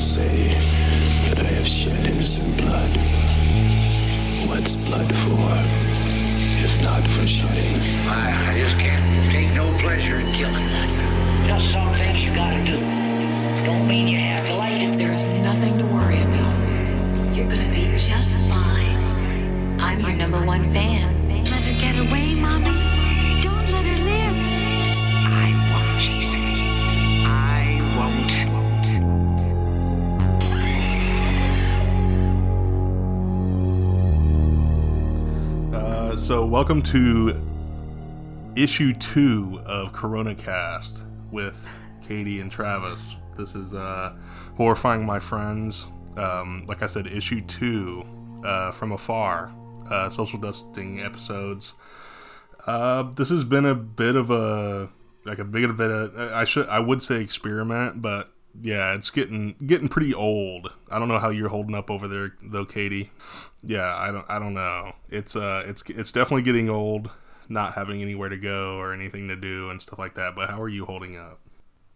[0.00, 0.48] say
[1.28, 2.90] that I have shed innocent blood.
[4.48, 5.52] What's blood for,
[6.64, 7.76] if not for shedding?
[8.08, 10.66] I, I just can't take no pleasure in killing.
[11.46, 12.78] Just some things you gotta do.
[13.66, 14.96] Don't mean you have to like it.
[14.96, 17.36] There's nothing to worry about.
[17.36, 18.96] You're gonna be just fine.
[19.78, 21.28] I'm your number one fan.
[21.28, 22.99] Let her get away, Mommy.
[36.30, 37.34] So, welcome to
[38.54, 41.02] issue two of Corona Cast
[41.32, 41.58] with
[42.06, 43.16] Katie and Travis.
[43.36, 44.14] This is uh,
[44.56, 45.88] horrifying my friends.
[46.16, 48.04] Um, like I said, issue two
[48.44, 49.52] uh, from afar,
[49.90, 51.74] uh, social dusting episodes.
[52.64, 54.88] Uh, this has been a bit of a
[55.24, 59.54] like a bit of a I should I would say experiment, but yeah, it's getting
[59.66, 60.72] getting pretty old.
[60.90, 63.10] I don't know how you're holding up over there though, Katie.
[63.62, 64.92] Yeah, I don't I don't know.
[65.08, 67.10] It's uh it's it's definitely getting old,
[67.48, 70.34] not having anywhere to go or anything to do and stuff like that.
[70.34, 71.40] But how are you holding up?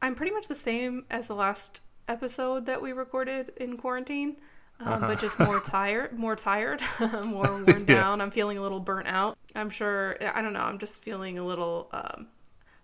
[0.02, 4.36] I'm pretty much the same as the last episode that we recorded in quarantine,
[4.80, 7.94] um, but just more tired, more tired, more worn Yeah.
[7.94, 8.20] down.
[8.20, 9.38] I'm feeling a little burnt out.
[9.56, 10.16] I'm sure.
[10.22, 10.60] I don't know.
[10.60, 12.28] I'm just feeling a little um,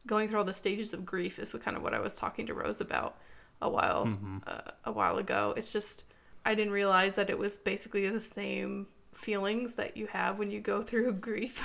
[0.07, 1.39] going through all the stages of grief.
[1.39, 3.17] Is kind of what I was talking to Rose about
[3.63, 5.55] a while uh, a while ago.
[5.57, 6.05] It's just
[6.45, 10.61] I didn't realize that it was basically the same feelings that you have when you
[10.61, 11.63] go through grief,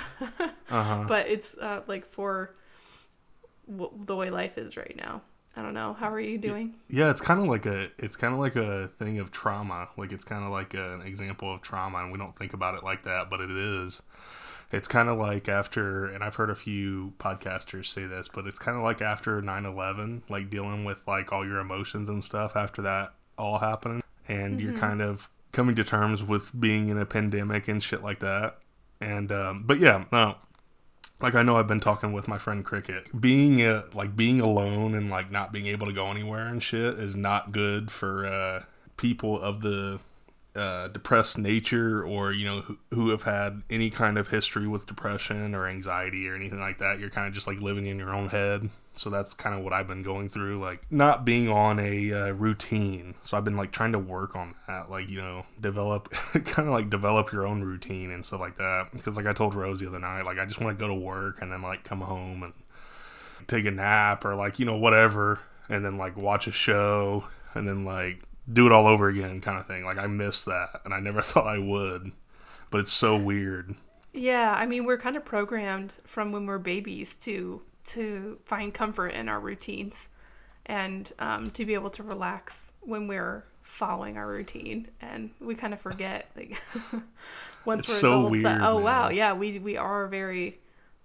[0.68, 2.54] but it's uh, like for
[3.70, 5.22] w- the way life is right now.
[5.58, 5.94] I don't know.
[5.94, 6.74] How are you doing?
[6.90, 9.88] Yeah, it's kind of like a it's kind of like a thing of trauma.
[9.96, 12.84] Like it's kind of like an example of trauma, and we don't think about it
[12.84, 14.02] like that, but it is.
[14.72, 18.58] It's kind of like after, and I've heard a few podcasters say this, but it's
[18.58, 22.82] kind of like after 9-11, like dealing with like all your emotions and stuff after
[22.82, 27.68] that all happening, and you're kind of coming to terms with being in a pandemic
[27.68, 28.58] and shit like that.
[29.00, 30.36] And um, but yeah, no,
[31.20, 33.18] like I know I've been talking with my friend Cricket.
[33.18, 36.98] Being uh, like being alone and like not being able to go anywhere and shit
[36.98, 38.64] is not good for uh,
[38.96, 40.00] people of the
[40.56, 44.86] uh, depressed nature or you know who, who have had any kind of history with
[44.86, 46.98] depression or anxiety or anything like that.
[46.98, 48.70] You're kind of just like living in your own head.
[48.94, 52.30] So that's kind of what I've been going through, like not being on a uh,
[52.30, 53.14] routine.
[53.22, 56.74] So I've been like trying to work on that, like you know, develop kind of
[56.74, 58.88] like develop your own routine and stuff like that.
[58.92, 60.94] Because like I told Rose the other night, like I just want to go to
[60.94, 62.54] work and then like come home and
[63.46, 67.24] take a nap or like you know whatever, and then like watch a show
[67.54, 69.84] and then like do it all over again, kind of thing.
[69.84, 72.12] Like I miss that, and I never thought I would,
[72.70, 73.74] but it's so weird.
[74.12, 79.08] Yeah, I mean, we're kind of programmed from when we're babies to to find comfort
[79.08, 80.08] in our routines
[80.64, 85.72] and um, to be able to relax when we're following our routine, and we kind
[85.74, 86.60] of forget like
[87.64, 90.58] once It's we're so adults that weird, oh wow, yeah, we we are very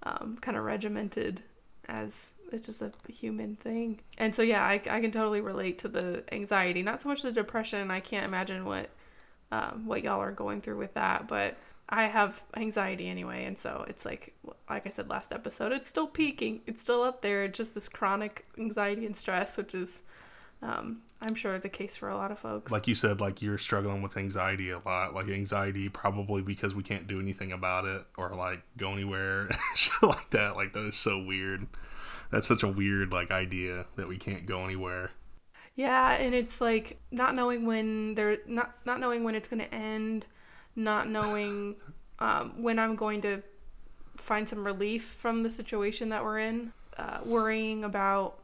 [0.03, 1.41] um, kind of regimented
[1.88, 4.00] as it's just a human thing.
[4.17, 7.31] And so yeah, I, I can totally relate to the anxiety, not so much the
[7.31, 7.91] depression.
[7.91, 8.89] I can't imagine what
[9.51, 11.57] um, what y'all are going through with that, but
[11.90, 14.34] I have anxiety anyway, and so it's like
[14.69, 17.44] like I said last episode, it's still peaking, it's still up there.
[17.44, 20.03] It's just this chronic anxiety and stress, which is
[20.61, 22.72] um, I'm sure the case for a lot of folks.
[22.72, 25.13] Like you said, like you're struggling with anxiety a lot.
[25.13, 30.03] Like anxiety, probably because we can't do anything about it or like go anywhere, shit
[30.03, 30.56] like that.
[30.56, 31.67] Like that is so weird.
[32.31, 35.12] That's such a weird like idea that we can't go anywhere.
[35.75, 39.74] Yeah, and it's like not knowing when they're not not knowing when it's going to
[39.74, 40.25] end,
[40.75, 41.75] not knowing
[42.20, 43.44] um, when I'm going to
[44.18, 48.40] find some relief from the situation that we're in, uh, worrying about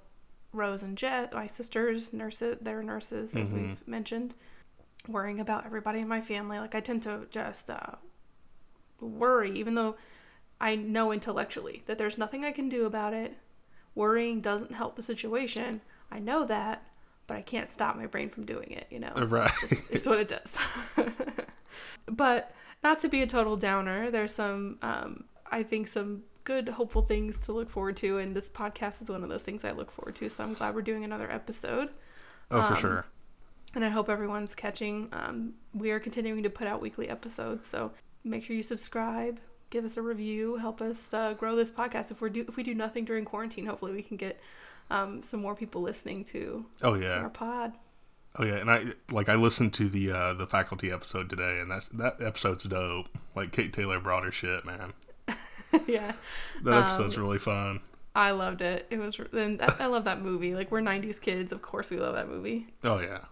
[0.54, 4.34] Rose and Jet, my sisters, nurses, they're nurses as we've mentioned,
[5.08, 6.58] worrying about everybody in my family.
[6.58, 7.96] Like I tend to just uh,
[9.00, 9.96] worry, even though
[10.60, 13.38] I know intellectually that there's nothing I can do about it.
[13.98, 15.82] Worrying doesn't help the situation.
[16.12, 16.86] I know that,
[17.26, 19.12] but I can't stop my brain from doing it, you know?
[19.16, 19.52] Right.
[19.64, 20.56] It's, it's what it does.
[22.06, 22.54] but
[22.84, 27.42] not to be a total downer, there's some, um, I think, some good, hopeful things
[27.48, 30.16] to look forward to, and this podcast is one of those things I look forward
[30.18, 31.90] to, so I'm glad we're doing another episode.
[32.52, 33.06] Oh, for Um, sure.
[33.76, 35.10] And I hope everyone's catching.
[35.12, 37.92] Um, we are continuing to put out weekly episodes, so
[38.24, 42.12] make sure you subscribe, give us a review, help us uh, grow this podcast.
[42.12, 44.40] If we do if we do nothing during quarantine, hopefully we can get
[44.90, 47.12] um, some more people listening to, Oh to yeah.
[47.20, 47.74] our pod.
[48.40, 51.72] Oh yeah, and I like I listened to the uh the faculty episode today, and
[51.72, 53.08] that's that episode's dope.
[53.36, 54.94] Like Kate Taylor brought her shit, man.
[55.88, 56.14] yeah,
[56.64, 57.82] That Um, episode's really fun.
[58.16, 58.88] I loved it.
[58.90, 60.56] It was that, I love that movie.
[60.56, 62.68] Like we're '90s kids, of course we love that movie.
[62.84, 63.26] Oh yeah,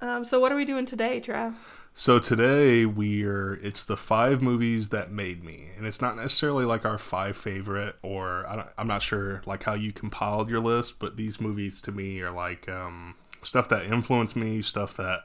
[0.00, 1.54] Um, so what are we doing today, Trav?
[1.98, 6.84] So today we're it's the five movies that made me, and it's not necessarily like
[6.84, 11.16] our five favorite, or I I'm not sure like how you compiled your list, but
[11.16, 15.20] these movies to me are like um, stuff that influenced me, stuff that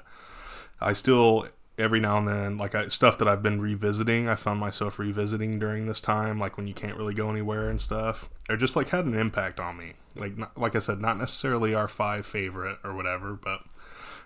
[0.80, 4.30] I still every now and then like I, stuff that I've been revisiting.
[4.30, 7.82] I found myself revisiting during this time, like when you can't really go anywhere and
[7.82, 9.96] stuff, or just like had an impact on me.
[10.16, 13.60] Like not, like I said, not necessarily our five favorite or whatever, but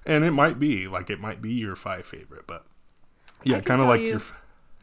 [0.05, 2.65] and it might be like it might be your five favorite, but
[3.43, 4.21] yeah, kind of like you- your.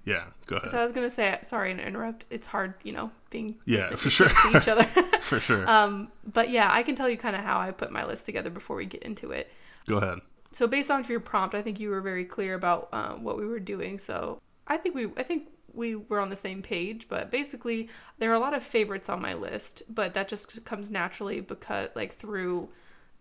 [0.05, 0.71] Yeah, go ahead.
[0.71, 2.27] So I was gonna say, sorry to interrupt.
[2.29, 4.29] It's hard, you know, being Yeah, for sure.
[4.29, 4.85] can't each other.
[5.23, 5.69] For sure.
[5.71, 8.51] um, but yeah, I can tell you kind of how I put my list together
[8.51, 9.49] before we get into it.
[9.87, 10.19] go ahead.
[10.53, 13.47] So based on your prompt, I think you were very clear about um, what we
[13.47, 13.99] were doing.
[14.01, 17.07] So I think we, I think we were on the same page.
[17.09, 17.89] But basically,
[18.19, 21.89] there are a lot of favorites on my list, but that just comes naturally because,
[21.95, 22.69] like, through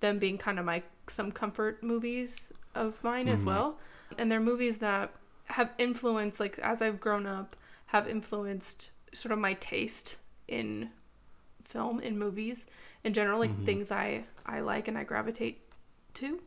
[0.02, 3.50] them being kind of my some comfort movies of mine as mm-hmm.
[3.50, 3.80] well,
[4.18, 5.14] and they're movies that
[5.46, 7.56] have influenced, like, as I've grown up,
[7.88, 10.18] have influenced sort of my taste
[10.48, 10.90] in
[11.64, 12.66] film in movies
[13.04, 13.66] in general like mm-hmm.
[13.66, 15.62] things i i like and i gravitate
[16.14, 16.42] to.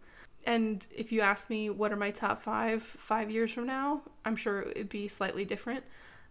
[0.46, 4.36] And if you ask me what are my top five five years from now i'm
[4.36, 5.84] sure it'd be slightly different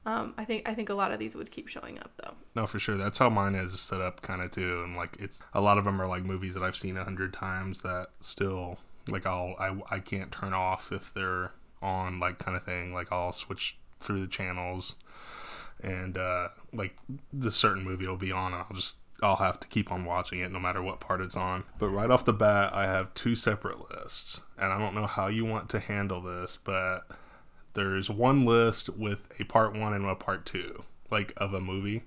[0.06, 2.68] um, i think i think a lot of these would keep showing up though No,
[2.68, 2.98] for sure.
[2.98, 4.84] That's how mine is set up, kind of too.
[4.84, 7.34] And like, it's a lot of them are like movies that I've seen a hundred
[7.34, 8.78] times that still
[9.08, 11.52] like I'll I I can't turn off if they're
[11.82, 12.94] on, like kind of thing.
[12.94, 14.96] Like I'll switch through the channels,
[15.82, 16.96] and uh like
[17.32, 18.54] the certain movie will be on.
[18.54, 21.64] I'll just I'll have to keep on watching it no matter what part it's on.
[21.80, 25.28] But right off the bat, I have two separate lists, and I don't know how
[25.28, 27.02] you want to handle this, but
[27.74, 32.04] there's one list with a part one and a part two, like of a movie.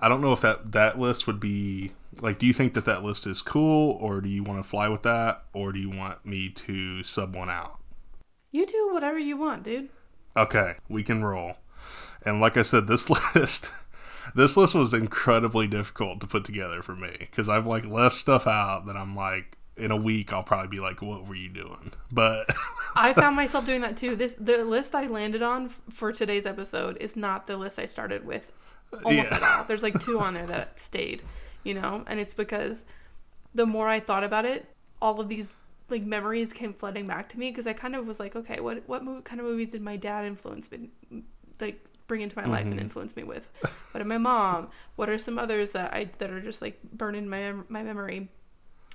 [0.00, 2.38] I don't know if that that list would be like.
[2.38, 5.02] Do you think that that list is cool, or do you want to fly with
[5.04, 7.78] that, or do you want me to sub one out?
[8.52, 9.90] you do whatever you want dude
[10.36, 11.54] Okay, we can roll.
[12.24, 13.70] And like I said, this list,
[14.34, 18.46] this list was incredibly difficult to put together for me because I've like left stuff
[18.46, 21.92] out that I'm like in a week I'll probably be like, what were you doing?
[22.10, 22.50] But
[22.94, 24.16] i found myself doing that too.
[24.16, 28.24] This the list i landed on for today's episode is not the list i started
[28.24, 28.52] with
[28.92, 29.36] uh, almost Yeah.
[29.36, 29.64] at all.
[29.68, 31.22] There's like two on there that stayed
[31.64, 32.04] you know?
[32.06, 32.84] And it's because
[33.54, 34.68] the more i thought about it
[35.00, 35.50] all of these
[35.88, 38.82] like memories came flooding back to me because i kind of was like okay what
[38.86, 40.90] what mo- kind of movies did my dad influence me
[41.60, 42.80] like bring into my life and mm-hmm.
[42.80, 43.48] influence me with?
[43.60, 44.68] What did my mom?
[44.96, 48.28] What are some others that i that are just like burned in my my memory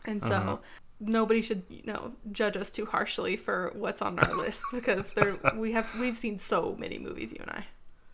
[0.06, 0.60] and so
[1.00, 5.38] nobody should you know judge us too harshly for what's on our list because there
[5.56, 7.66] we have we've seen so many movies you and i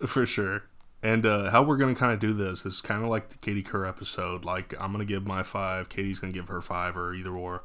[0.05, 0.63] for sure.
[1.03, 3.61] And uh, how we're gonna kind of do this is kind of like the Katie
[3.61, 4.43] Kerr episode.
[4.43, 7.63] Like I'm gonna give my five, Katie's gonna give her five, or either or,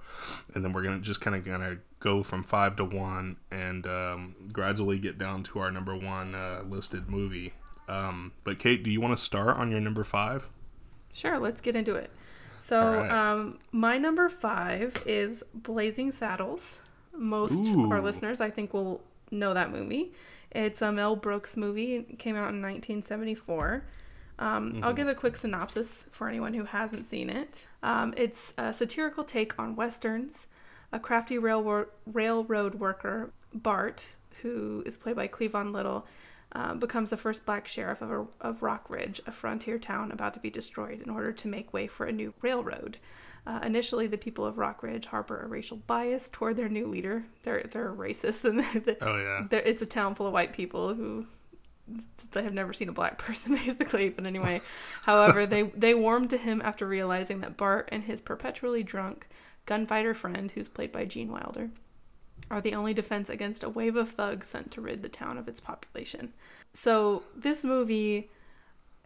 [0.54, 4.34] and then we're gonna just kind of gonna go from five to one, and um,
[4.52, 7.54] gradually get down to our number one uh, listed movie.
[7.88, 10.48] Um, but Kate, do you want to start on your number five?
[11.14, 12.10] Sure, let's get into it.
[12.62, 13.10] So, right.
[13.10, 16.78] um, my number five is Blazing Saddles.
[17.12, 19.00] Most of our listeners, I think, will
[19.32, 20.12] know that movie.
[20.52, 21.96] It's a Mel Brooks movie.
[21.96, 23.84] It came out in 1974.
[24.38, 27.66] Um, I'll give a quick synopsis for anyone who hasn't seen it.
[27.82, 30.46] Um, it's a satirical take on westerns.
[30.92, 34.06] A crafty railroad railroad worker, Bart,
[34.42, 36.06] who is played by Cleavon Little,
[36.54, 40.34] uh, becomes the first black sheriff of, a, of Rock Ridge, a frontier town about
[40.34, 42.98] to be destroyed in order to make way for a new railroad.
[43.46, 47.24] Uh, initially, the people of Rock Ridge harbor a racial bias toward their new leader.
[47.42, 49.58] They're they're racist, and the, Oh, yeah.
[49.58, 51.26] it's a town full of white people who
[52.30, 54.10] they have never seen a black person, basically.
[54.10, 54.60] But anyway,
[55.02, 59.26] however, they they warm to him after realizing that Bart and his perpetually drunk
[59.66, 61.70] gunfighter friend, who's played by Gene Wilder,
[62.52, 65.48] are the only defense against a wave of thugs sent to rid the town of
[65.48, 66.32] its population.
[66.74, 68.30] So this movie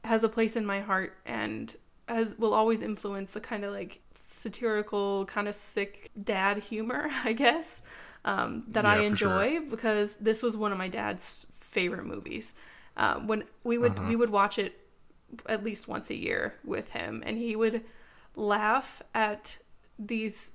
[0.05, 1.75] has a place in my heart and
[2.09, 7.33] has will always influence the kind of like satirical, kind of sick dad humor, I
[7.33, 7.83] guess,
[8.25, 9.49] um, that Yeah, I for sure.
[9.49, 12.55] enjoy because this was one of my dad's favorite movies.
[12.97, 14.81] Uh, when we would we would watch it
[15.47, 17.83] at least once a year with him, and he would
[18.35, 19.59] laugh at
[19.99, 20.53] these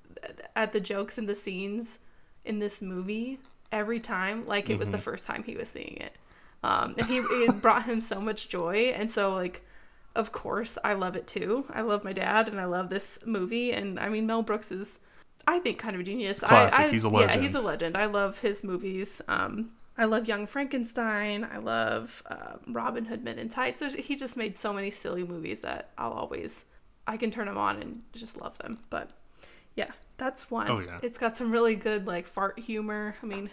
[0.55, 1.99] at the jokes and the scenes
[2.45, 3.39] in this movie
[3.71, 6.15] every time like it was the first time he was seeing it.
[6.63, 8.93] Um, and he it brought him so much joy.
[8.95, 9.61] And so like
[10.15, 11.65] of course i love it too.
[11.69, 13.71] I love my dad and i love this movie.
[13.71, 14.99] And i mean mel brooks is
[15.47, 16.39] i think kind of a genius.
[16.39, 16.79] Classic.
[16.79, 17.35] I, I, He's a legend.
[17.35, 17.95] yeah he's a legend.
[17.97, 19.21] I love his movies.
[19.27, 21.47] Um, i love young frankenstein.
[21.51, 23.79] I love uh, robin hood men in tights.
[23.79, 26.65] There's, he just made so many silly movies that i'll always
[27.07, 28.79] i can turn them on and just love them.
[28.89, 29.11] But
[29.75, 30.69] yeah That's one.
[30.69, 30.99] Oh, yeah.
[31.01, 33.15] It's got some really good like fart humor.
[33.23, 33.49] I mean,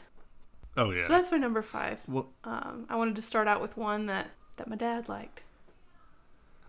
[0.76, 1.04] Oh yeah.
[1.04, 1.98] so that's my number five.
[2.06, 4.26] well, Um, I wanted to start out with one that
[4.58, 5.40] that my dad liked.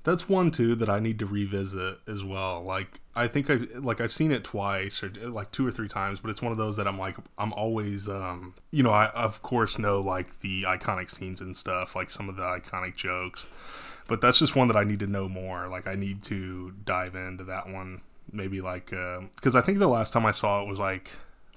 [0.06, 2.64] That's one too that I need to revisit as well.
[2.64, 6.22] Like I think I like I've seen it twice or like two or three times,
[6.22, 9.42] but it's one of those that I'm like I'm always um you know I of
[9.42, 13.48] course know like the iconic scenes and stuff, like some of the iconic jokes.
[14.08, 15.68] But that's just one that I need to know more.
[15.68, 18.00] Like I need to dive into that one
[18.34, 21.12] maybe like uh, cuz I think the last time I saw it was like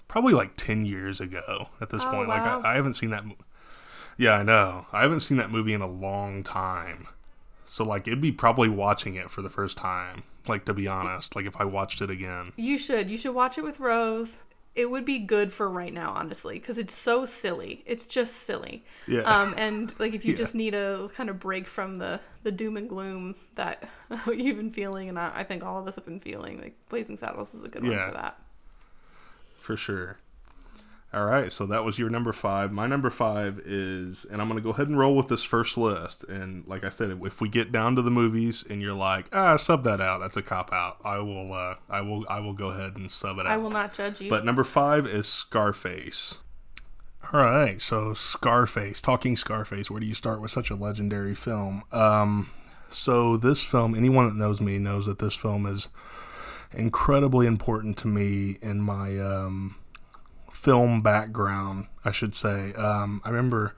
[0.08, 2.28] probably like 10 years ago at this Oh, point.
[2.28, 2.36] wow.
[2.58, 3.36] Like I, I haven't seen that mo-
[4.18, 4.86] Yeah, I know.
[4.92, 7.08] I haven't seen that movie in a long time.
[7.66, 10.24] So like it'd be probably watching it for the first time.
[10.46, 12.52] Like to be honest, like if I watched it again.
[12.56, 13.08] You should.
[13.10, 14.42] You should watch it with Rose.
[14.74, 17.82] It would be good for right now, honestly, because it's so silly.
[17.84, 18.84] It's just silly.
[19.06, 19.20] Yeah.
[19.20, 20.38] Um, and like if you Yeah.
[20.38, 23.88] just need a kind of break from the the doom and gloom that
[24.26, 27.16] you've been feeling, and I, I think all of us have been feeling, like Blazing
[27.16, 27.90] Saddles is a good Yeah.
[27.90, 28.38] one for that.
[29.60, 30.18] for sure.
[31.14, 32.72] All right, so that was your number five.
[32.72, 35.76] My number five is, and I'm going to go ahead and roll with this first
[35.76, 36.24] list.
[36.24, 39.56] And like I said, if we get down to the movies and you're like, ah,
[39.56, 40.96] sub that out, that's a cop out.
[41.04, 43.52] I will, uh, I will, I will go ahead and sub it out.
[43.52, 44.30] I will not judge you.
[44.30, 46.38] But number five is Scarface.
[47.30, 49.02] All right, so Scarface.
[49.02, 49.90] Talking Scarface.
[49.90, 51.82] Where do you start with such a legendary film?
[51.92, 52.48] Um,
[52.90, 55.90] so this film, anyone that knows me knows that this film is
[56.72, 59.76] incredibly important to me in my um,
[60.62, 61.88] film background.
[62.04, 62.72] I should say.
[62.74, 63.74] Um, I remember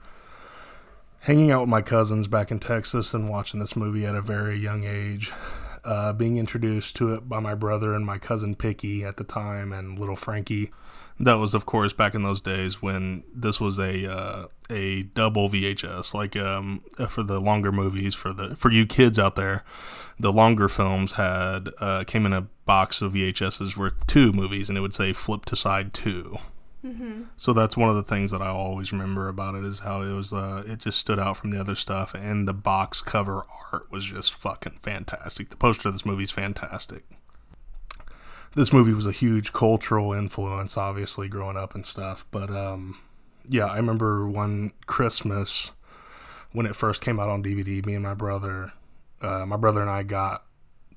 [1.21, 4.57] hanging out with my cousins back in Texas and watching this movie at a very
[4.57, 5.31] young age.
[5.83, 9.71] Uh, being introduced to it by my brother and my cousin Picky at the time,
[9.71, 10.71] and little Frankie.
[11.19, 15.49] That was, of course, back in those days when this was a uh, a double
[15.49, 16.13] VHS.
[16.13, 19.63] Like um, for the longer movies, for the for you kids out there,
[20.19, 24.77] the longer films had uh, came in a box of VHSs worth two movies, and
[24.77, 25.93] it would say "flip to side
[26.93, 30.01] 2 so that's one of the things that I always remember about it is how
[30.01, 30.31] it was.
[30.31, 34.05] Uh, it just stood out from the other stuff, and the box cover art was
[34.05, 35.49] just fucking fantastic.
[35.49, 37.03] The poster of this movie is fantastic.
[38.55, 42.25] This movie was a huge cultural influence, obviously growing up and stuff.
[42.31, 42.99] But um,
[43.49, 45.71] yeah, I remember one Christmas
[46.53, 47.85] when it first came out on DVD.
[47.85, 48.71] Me and my brother,
[49.21, 50.45] uh, my brother and I got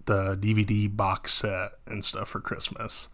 [0.05, 3.09] the DVD box set and stuff for Christmas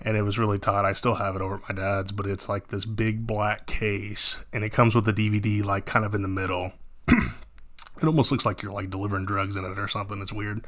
[0.00, 0.84] and it was really tight.
[0.84, 4.44] I still have it over at my dad's, but it's like this big black case,
[4.52, 6.72] and it comes with a DVD like kind of in the middle.
[7.08, 10.20] it almost looks like you're like delivering drugs in it or something.
[10.20, 10.64] It's weird,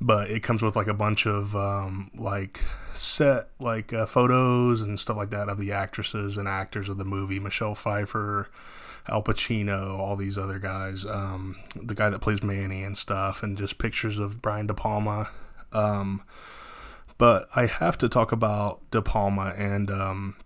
[0.00, 2.62] but it comes with like a bunch of um, like
[2.94, 7.04] set like uh, photos and stuff like that of the actresses and actors of the
[7.04, 7.40] movie.
[7.40, 8.50] Michelle Pfeiffer.
[9.08, 13.56] Al Pacino, all these other guys, um, the guy that plays Manny and stuff, and
[13.56, 15.30] just pictures of Brian De Palma.
[15.72, 16.22] Um,
[17.18, 20.36] but I have to talk about De Palma and um,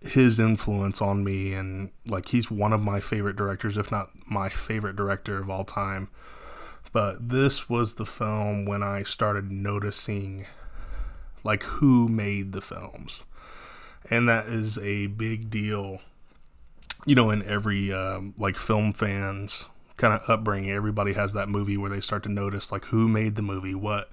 [0.00, 4.48] his influence on me, and like he's one of my favorite directors, if not my
[4.48, 6.08] favorite director of all time.
[6.92, 10.46] But this was the film when I started noticing
[11.42, 13.24] like who made the films,
[14.10, 16.00] and that is a big deal.
[17.06, 21.76] You know, in every um, like film fans kind of upbringing, everybody has that movie
[21.76, 24.10] where they start to notice like who made the movie, what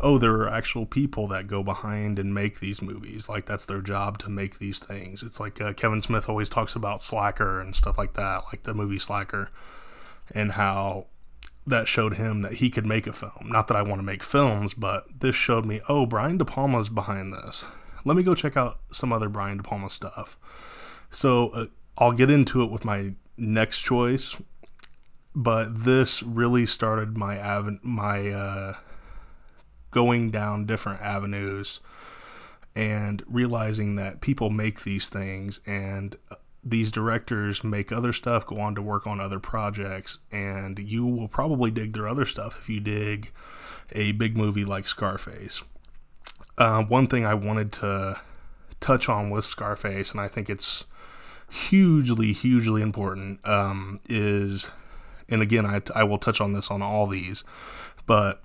[0.00, 3.28] oh, there are actual people that go behind and make these movies.
[3.28, 5.22] Like that's their job to make these things.
[5.22, 8.74] It's like uh, Kevin Smith always talks about Slacker and stuff like that, like the
[8.74, 9.50] movie Slacker,
[10.34, 11.06] and how
[11.66, 13.46] that showed him that he could make a film.
[13.46, 16.88] Not that I want to make films, but this showed me, oh, Brian De Palma's
[16.88, 17.64] behind this.
[18.04, 20.36] Let me go check out some other Brian De Palma stuff.
[21.10, 21.66] So uh,
[21.98, 24.36] I'll get into it with my next choice,
[25.34, 28.74] but this really started my av- my uh,
[29.96, 31.80] going down different avenues
[32.74, 38.60] and realizing that people make these things and uh, these directors make other stuff, go
[38.60, 42.68] on to work on other projects, and you will probably dig their other stuff if
[42.68, 43.32] you dig
[43.92, 45.62] a big movie like Scarface.
[46.58, 48.20] Uh, one thing I wanted to
[48.80, 50.84] touch on with Scarface, and I think it's
[51.50, 54.68] hugely, hugely important, um, is,
[55.26, 57.44] and again, I, I will touch on this on all these,
[58.04, 58.42] but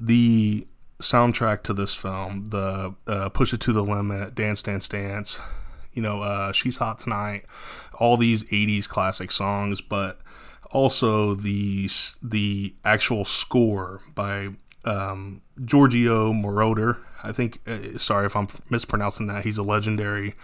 [0.00, 0.66] the
[1.00, 5.40] soundtrack to this film, the uh, Push It to the Limit, Dance Dance Dance,
[5.92, 7.44] you know, uh, She's Hot Tonight,
[7.94, 10.20] all these 80s classic songs, but
[10.70, 11.90] also the
[12.22, 14.50] the actual score by
[14.84, 16.98] um, Giorgio Moroder.
[17.22, 19.44] I think, uh, sorry if I'm mispronouncing that.
[19.44, 20.34] He's a legendary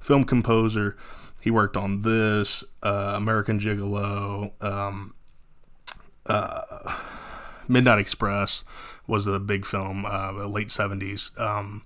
[0.00, 0.96] film composer.
[1.40, 5.14] He worked on this, uh, American Gigolo, um,
[6.26, 6.96] uh,
[7.68, 8.64] Midnight Express
[9.06, 11.38] was the big film, uh, late 70s.
[11.40, 11.82] Um,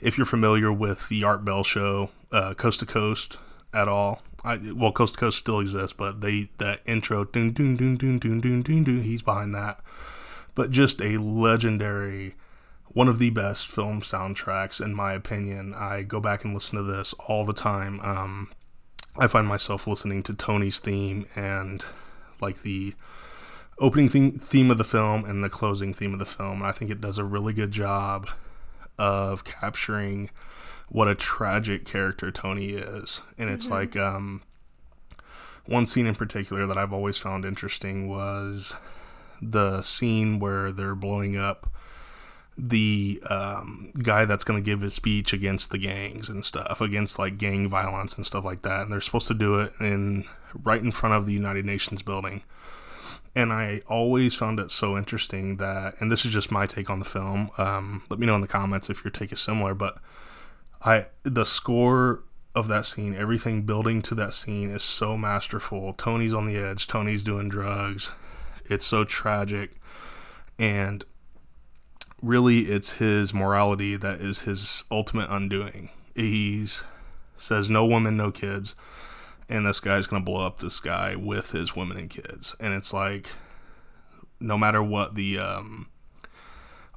[0.00, 3.38] if you're familiar with the Art Bell show, uh, Coast to Coast,
[3.72, 7.76] at all, I, well, Coast to Coast still exists, but they that intro, dun, dun,
[7.76, 9.80] dun, dun, dun, dun, dun, dun, he's behind that.
[10.54, 12.36] But just a legendary,
[12.88, 15.74] one of the best film soundtracks, in my opinion.
[15.74, 18.00] I go back and listen to this all the time.
[18.00, 18.50] Um,
[19.18, 21.84] I find myself listening to Tony's theme and
[22.40, 22.94] like the
[23.78, 26.62] opening theme, theme of the film and the closing theme of the film.
[26.62, 28.28] And I think it does a really good job
[28.98, 30.30] of capturing
[30.88, 33.20] what a tragic character Tony is.
[33.36, 34.42] And it's like um,
[35.66, 38.74] one scene in particular that I've always found interesting was
[39.42, 41.70] the scene where they're blowing up
[42.58, 47.18] the um, guy that's going to give his speech against the gangs and stuff, against
[47.18, 48.82] like gang violence and stuff like that.
[48.82, 50.24] And they're supposed to do it in
[50.64, 52.42] right in front of the United Nations building.
[53.36, 56.98] And I always found it so interesting that, and this is just my take on
[56.98, 57.50] the film.
[57.58, 59.74] Um, let me know in the comments if your take is similar.
[59.74, 59.98] But
[60.82, 62.24] I, the score
[62.54, 65.92] of that scene, everything building to that scene is so masterful.
[65.92, 66.86] Tony's on the edge.
[66.86, 68.10] Tony's doing drugs.
[68.64, 69.76] It's so tragic,
[70.58, 71.04] and
[72.22, 75.90] really it's his morality that is his ultimate undoing.
[76.14, 76.82] He's
[77.36, 78.74] says no women, no kids,
[79.48, 82.54] and this guy's gonna blow up this guy with his women and kids.
[82.60, 83.28] And it's like
[84.40, 85.88] no matter what the um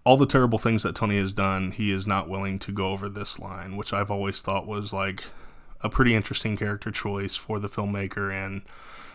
[0.06, 3.10] all the terrible things that Tony has done, he is not willing to go over
[3.10, 5.24] this line, which I've always thought was like
[5.82, 8.64] a pretty interesting character choice for the filmmaker and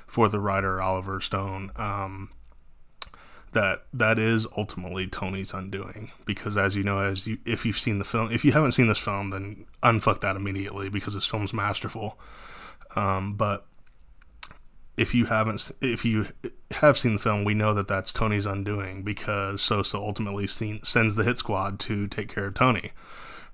[0.07, 1.73] for the writer Oliver Stone.
[1.77, 2.31] Um,
[3.55, 7.99] that that is ultimately Tony's undoing because as you know as you if you've seen
[7.99, 11.53] the film if you haven't seen this film then unfuck that immediately because this film's
[11.55, 12.19] masterful
[12.97, 13.67] um, but
[14.97, 16.27] if you haven't if you
[16.71, 21.17] have seen the film we know that that's Tony's undoing because Sosa ultimately seen, sends
[21.17, 22.93] the hit squad to take care of Tony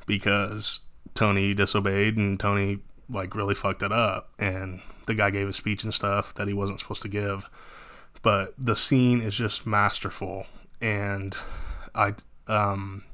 [0.06, 0.80] because
[1.14, 5.82] Tony disobeyed and Tony like really fucked it up and the guy gave a speech
[5.82, 7.48] and stuff that he wasn't supposed to give.
[8.22, 10.46] But the scene is just masterful
[10.80, 11.36] and
[11.94, 12.14] i
[12.46, 13.04] um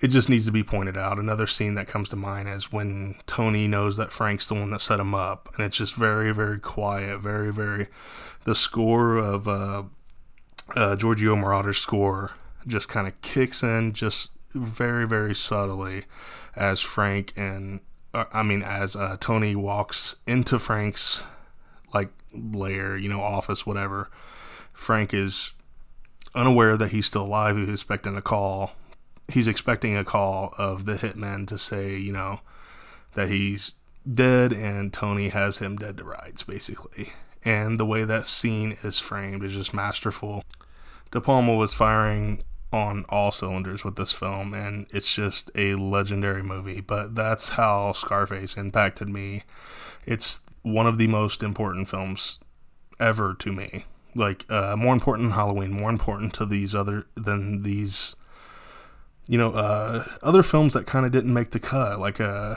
[0.00, 3.14] it just needs to be pointed out another scene that comes to mind is when
[3.26, 6.58] tony knows that frank's the one that set him up and it's just very very
[6.58, 7.88] quiet very very
[8.44, 9.82] the score of uh,
[10.74, 12.32] uh giorgio moroder's score
[12.66, 16.04] just kind of kicks in just very very subtly
[16.54, 17.80] as frank and
[18.14, 21.22] uh, i mean as uh, tony walks into frank's
[21.94, 24.10] like lair, you know, office, whatever.
[24.72, 25.54] Frank is
[26.34, 27.56] unaware that he's still alive.
[27.56, 28.72] He's expecting a call.
[29.28, 32.40] He's expecting a call of the hitman to say, you know,
[33.14, 33.74] that he's
[34.10, 37.12] dead and Tony has him dead to rights, basically.
[37.44, 40.44] And the way that scene is framed is just masterful.
[41.10, 46.42] De Palma was firing on all cylinders with this film, and it's just a legendary
[46.42, 46.80] movie.
[46.80, 49.44] But that's how Scarface impacted me.
[50.04, 52.40] It's one of the most important films
[52.98, 53.84] ever to me.
[54.14, 58.16] Like uh, more important than Halloween, more important to these other than these,
[59.28, 61.98] you know, uh, other films that kind of didn't make the cut.
[61.98, 62.56] Like uh,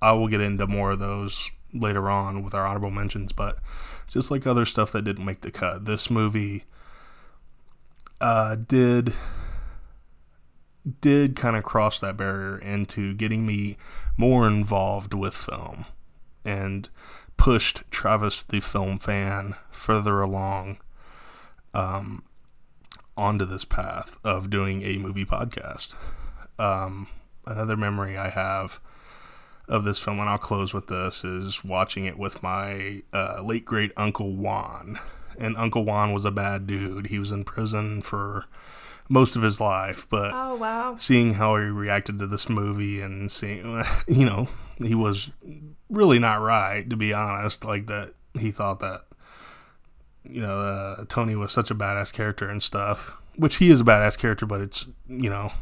[0.00, 3.58] I will get into more of those later on with our honorable mentions, but
[4.08, 6.64] just like other stuff that didn't make the cut, this movie
[8.20, 9.12] uh, did
[11.00, 13.76] did kind of cross that barrier into getting me
[14.18, 15.86] more involved with film
[16.44, 16.90] and
[17.38, 20.76] pushed Travis the film fan further along
[21.72, 22.22] um,
[23.16, 25.94] onto this path of doing a movie podcast.
[26.58, 27.08] Um,
[27.46, 28.80] another memory I have
[29.68, 33.64] of this film, and I'll close with this, is watching it with my uh, late
[33.64, 34.98] great Uncle Juan.
[35.38, 37.06] And Uncle Juan was a bad dude.
[37.08, 38.44] He was in prison for
[39.08, 40.96] most of his life, but Oh wow.
[40.98, 44.48] seeing how he reacted to this movie and seeing, you know,
[44.78, 45.32] he was
[45.90, 47.64] really not right, to be honest.
[47.64, 49.02] Like that, he thought that,
[50.24, 53.84] you know, uh, Tony was such a badass character and stuff, which he is a
[53.84, 55.52] badass character, but it's, you know,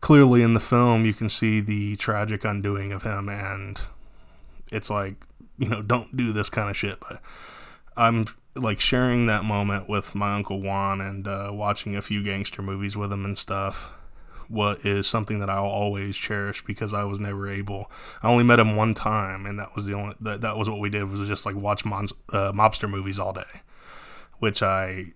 [0.00, 3.80] clearly in the film you can see the tragic undoing of him, and
[4.70, 5.16] it's like,
[5.58, 7.00] you know, don't do this kind of shit.
[7.00, 7.20] But
[7.96, 12.62] I'm like sharing that moment with my uncle Juan and uh, watching a few gangster
[12.62, 13.90] movies with him and stuff.
[14.48, 17.90] What is something that I'll always cherish because I was never able.
[18.22, 20.78] I only met him one time, and that was the only that, that was what
[20.78, 23.62] we did was just like watch mon- uh, mobster movies all day,
[24.38, 25.12] which I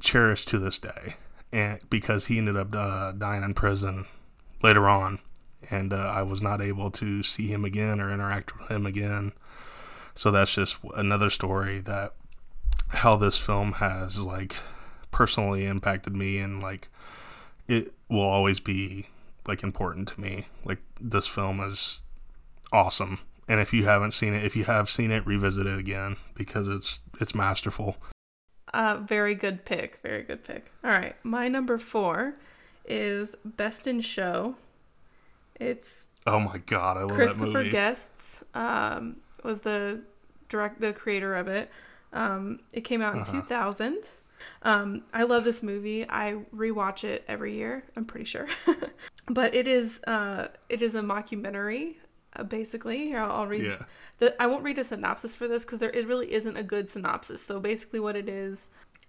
[0.00, 1.14] cherish to this day.
[1.52, 4.06] And because he ended up uh, dying in prison
[4.62, 5.20] later on,
[5.70, 9.32] and uh, I was not able to see him again or interact with him again.
[10.14, 12.14] So that's just another story that
[12.88, 14.56] how this film has like
[15.10, 16.88] personally impacted me and like
[17.68, 19.08] it will always be
[19.46, 20.46] like important to me.
[20.64, 22.02] Like this film is
[22.72, 23.18] awesome.
[23.48, 26.66] And if you haven't seen it, if you have seen it, revisit it again because
[26.68, 27.96] it's it's masterful.
[28.72, 29.98] Uh, very good pick.
[30.02, 30.70] Very good pick.
[30.82, 32.34] All right, my number four
[32.86, 34.56] is Best in Show.
[35.60, 37.70] It's Oh my god, I love that Christopher movie.
[37.70, 40.00] Guests um, was the
[40.48, 41.70] direct the creator of it.
[42.12, 43.42] Um, it came out in Uh-huh.
[43.42, 44.08] 2000.
[44.62, 46.08] Um, I love this movie.
[46.08, 47.84] I rewatch it every year.
[47.96, 48.48] I'm pretty sure,
[49.26, 51.96] but it is uh, it is a mockumentary.
[52.36, 53.64] Uh, basically, here I'll, I'll read.
[53.64, 53.84] Yeah.
[54.18, 56.88] The, I won't read a synopsis for this because there it really isn't a good
[56.88, 57.42] synopsis.
[57.42, 58.66] So basically, what it is,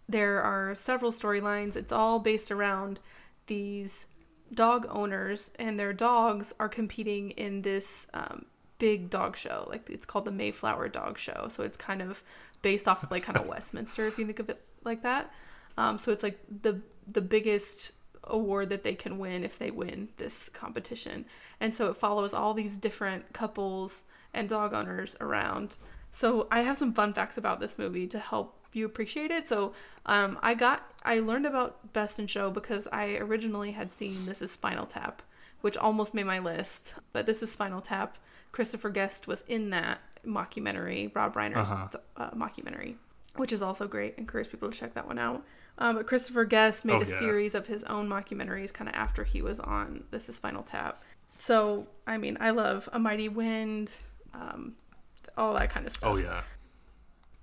[0.07, 1.75] there are several storylines.
[1.75, 2.99] It's all based around
[3.47, 4.05] these
[4.53, 8.45] dog owners and their dogs are competing in this um,
[8.77, 9.67] big dog show.
[9.69, 11.47] Like it's called the Mayflower Dog Show.
[11.49, 12.23] So it's kind of
[12.61, 15.31] based off of like kind of Westminster, if you think of it like that.
[15.77, 17.91] Um, so it's like the the biggest
[18.23, 21.25] award that they can win if they win this competition.
[21.59, 24.01] And so it follows all these different couples
[24.33, 25.75] and dog owners around.
[26.11, 29.47] So I have some fun facts about this movie to help you appreciate it.
[29.47, 29.73] So
[30.05, 34.41] um, I got I learned about Best in Show because I originally had seen This
[34.41, 35.21] is Spinal Tap,
[35.61, 36.95] which almost made my list.
[37.13, 38.17] But This is Spinal Tap.
[38.51, 41.97] Christopher Guest was in that mockumentary, Rob Reiner's Uh-huh.
[42.17, 42.95] uh, mockumentary,
[43.37, 44.15] which is also great.
[44.17, 45.43] Encourage people to check that one out.
[45.77, 47.19] Um, but Christopher Guest made Oh, a yeah.
[47.19, 51.03] series of his own mockumentaries kind of after he was on This is Spinal Tap.
[51.37, 53.91] So I mean, I love A Mighty Wind,
[54.33, 54.75] um,
[55.37, 56.09] all that kind of stuff.
[56.13, 56.43] Oh yeah.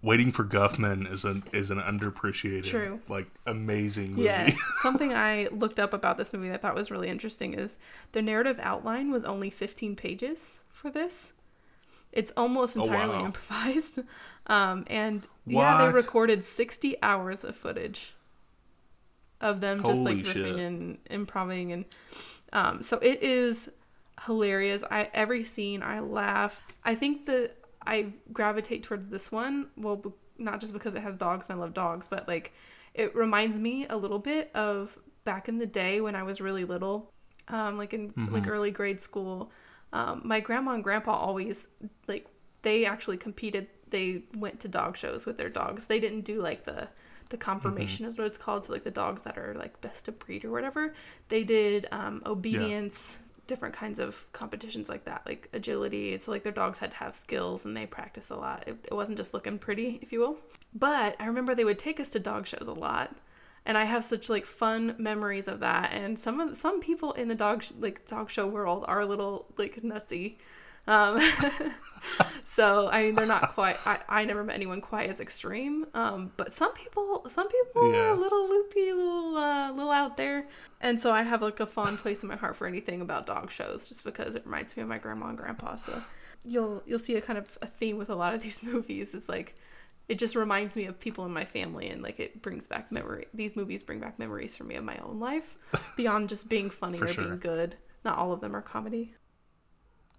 [0.04, 3.00] Waiting for Guffman is an is an underappreciated, True.
[3.08, 4.22] like amazing movie.
[4.24, 4.52] Yeah,
[4.82, 7.76] something I looked up about this movie that I thought was really interesting is
[8.10, 11.30] the narrative outline was only 15 pages for this.
[12.12, 13.24] It's almost Oh, entirely wow.
[13.26, 13.98] improvised.
[14.48, 18.12] Um, and yeah, they recorded 60 hours of footage
[19.40, 20.56] of them just like riffing shit.
[20.56, 21.84] and improvising and
[22.52, 23.68] um, so it is
[24.26, 24.82] hilarious.
[24.90, 26.60] I every scene I laugh.
[26.84, 29.68] I think that I gravitate towards this one.
[29.76, 32.52] Well, b- not just because it has dogs and I love dogs, but like
[32.94, 36.64] it reminds me a little bit of back in the day when I was really
[36.64, 37.10] little,
[37.48, 39.50] um, like in like early grade school.
[39.92, 41.68] Um, my grandma and grandpa always
[42.08, 42.26] like
[42.62, 43.68] they actually competed.
[43.90, 45.86] They went to dog shows with their dogs.
[45.86, 46.88] They didn't do like the
[47.28, 48.64] the conformation is what it's called.
[48.64, 50.94] So like the dogs that are like best of breed or whatever.
[51.28, 56.16] They did um, obedience, different kinds of competitions like that, like agility.
[56.18, 58.64] So like their dogs had to have skills and they practice a lot.
[58.66, 60.36] It, it wasn't just looking pretty, if you will.
[60.74, 63.16] But I remember they would take us to dog shows a lot.
[63.64, 65.92] And I have such like fun memories of that.
[65.92, 69.06] And some of some people in the dog sh- like dog show world are a
[69.06, 70.36] little like nutsy.
[70.86, 71.20] Um,
[72.44, 73.76] so I mean, they're not quite.
[73.86, 75.86] I, I never met anyone quite as extreme.
[75.94, 80.16] Um, but some people, some people are a little loopy, a little, uh, little out
[80.16, 80.48] there.
[80.80, 83.50] And so I have like a fond place in my heart for anything about dog
[83.50, 85.76] shows, just because it reminds me of my grandma and grandpa.
[85.76, 86.02] So
[86.44, 89.14] you'll you'll see a kind of a theme with a lot of these movies.
[89.14, 89.54] Is like
[90.12, 93.26] it just reminds me of people in my family, and like it brings back memory.
[93.32, 95.56] These movies bring back memories for me of my own life,
[95.96, 97.24] beyond just being funny or sure.
[97.24, 97.76] being good.
[98.04, 99.14] Not all of them are comedy.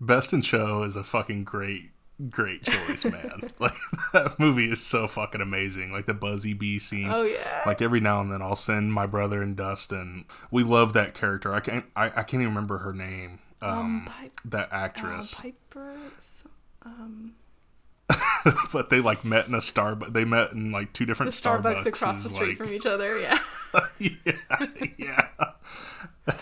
[0.02, 1.92] Best in Show is a fucking great,
[2.30, 3.52] great choice, man.
[3.60, 3.76] like
[4.14, 5.92] that movie is so fucking amazing.
[5.92, 7.10] Like the Buzzy Bee scene.
[7.12, 7.62] Oh yeah.
[7.68, 10.26] Like every now and then, I'll send my brother and Dustin.
[10.50, 11.54] We love that character.
[11.54, 11.86] I can't.
[11.96, 13.40] I, I can't even remember her name.
[13.62, 15.34] Um, Um, Pipe- that Uh, actress.
[15.36, 15.96] Piper.
[16.86, 17.34] Um,
[18.74, 20.14] but they like met in a Starbucks.
[20.14, 23.20] They met in like two the different Starbucks across the street like- from each other.
[23.20, 23.40] Yeah.
[24.00, 25.28] yeah, yeah.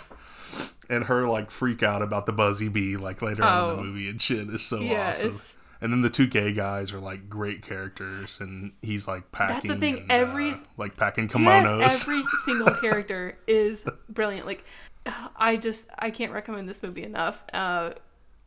[0.89, 3.75] and her like freak out about the Buzzy Bee like later on in Oh.
[3.77, 5.27] the movie and shit is so Yeah, awesome.
[5.29, 9.55] it's- And then the two gay guys are like great characters, and he's like packing.
[9.55, 11.79] That's the thing, and, every- uh, like packing kimonos.
[11.81, 14.45] Yes, every single character is brilliant.
[14.45, 14.63] Like,
[15.35, 17.43] I just I can't recommend this movie enough.
[17.53, 17.91] Uh,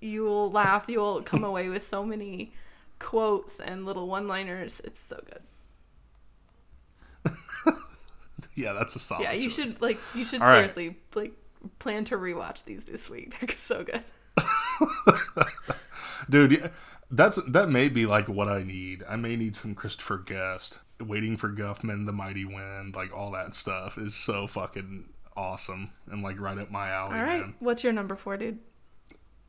[0.01, 0.85] you will laugh.
[0.89, 2.53] You will come away with so many
[2.99, 4.81] quotes and little one-liners.
[4.85, 5.43] It's so good.
[8.55, 9.23] yeah, that's a solid.
[9.25, 9.55] Yeah, you choice.
[9.55, 10.69] should like you should All right.
[10.69, 11.33] seriously like
[11.79, 13.39] plan to rewatch these this week.
[13.41, 14.03] They're so good.
[16.31, 16.53] dude.
[16.53, 16.69] Yeah,
[17.11, 19.03] that's that may be like what I need.
[19.09, 20.79] I may need some Christopher Guest.
[21.01, 26.23] Waiting for Guffman, The Mighty Wind, like all that stuff is so fucking awesome and
[26.23, 27.55] like right up my alley, All right, man.
[27.59, 28.61] what's your number four, dude?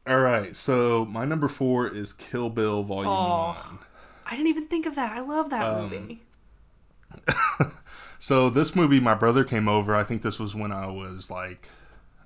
[0.08, 3.48] All right, so my number four is Kill Bill Volume Oh.
[3.70, 3.80] One.
[4.26, 5.12] I didn't even think of that.
[5.12, 6.22] I love that Um, movie.
[8.18, 9.94] So this movie, my brother came over.
[9.94, 11.70] I think this was when I was like,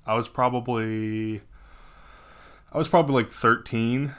[0.05, 1.41] I was probably,
[2.71, 4.13] I was probably like thirteen,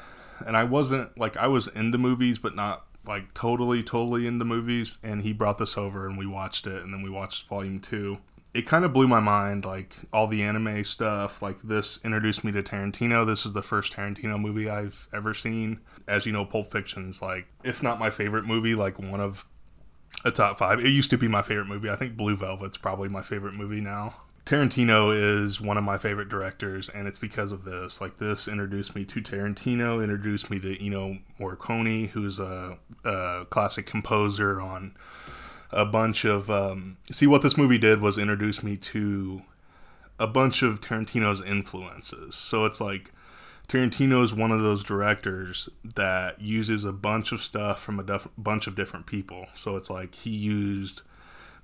[0.44, 4.99] and I wasn't like I was into movies, but not like totally, totally into movies.
[5.03, 8.18] And he brought this over, and we watched it, and then we watched Volume Two.
[8.53, 11.41] It kind of blew my mind, like all the anime stuff.
[11.41, 13.27] Like this introduced me to Tarantino.
[13.27, 15.81] This is the first Tarantino movie I've ever seen.
[16.09, 19.47] As you know, Pulp Fiction's like, if not my favorite movie, like one of
[20.25, 20.81] a top five.
[20.81, 21.89] It used to be my favorite movie.
[21.89, 24.17] I think Blue Velvet's probably my favorite movie now.
[24.45, 28.01] Tarantino is one of my favorite directors, and it's because of this.
[28.01, 33.87] Like this introduced me to Tarantino, introduced me to Ennio Morricone, who's a, a classic
[33.87, 34.97] composer on
[35.73, 36.51] a bunch of.
[36.51, 39.43] Um, see what this movie did was introduce me to
[40.19, 42.35] a bunch of Tarantino's influences.
[42.35, 43.13] So it's like
[43.69, 48.29] Tarantino is one of those directors that uses a bunch of stuff from a def-
[48.37, 49.47] bunch of different people.
[49.55, 51.03] So it's like he used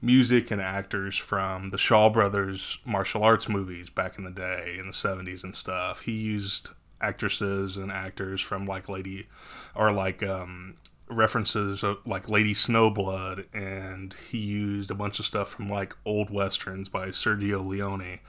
[0.01, 4.87] music and actors from the Shaw Brothers martial arts movies back in the day in
[4.87, 6.01] the 70s and stuff.
[6.01, 9.27] He used actresses and actors from like Lady
[9.75, 10.77] or like um,
[11.09, 16.31] references of, like Lady Snowblood, and he used a bunch of stuff from like old
[16.31, 18.21] westerns by Sergio Leone.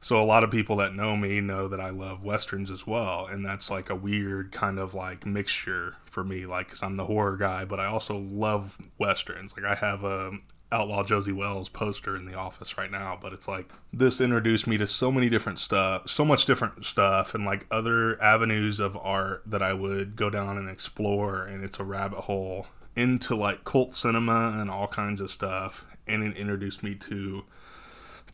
[0.00, 3.26] So a lot of people that know me know that I love westerns as well,
[3.26, 7.06] and that's like a weird kind of like mixture for me, like because I'm the
[7.06, 9.54] horror guy, but I also love westerns.
[9.56, 10.32] Like I have a
[10.72, 14.78] Outlaw Josey Wales poster in the office right now, but it's like this introduced me
[14.78, 19.42] to so many different stuff, so much different stuff, and like other avenues of art
[19.46, 21.44] that I would go down and explore.
[21.44, 25.84] And it's a rabbit hole into like cult cinema and all kinds of stuff.
[26.06, 27.44] And it introduced me to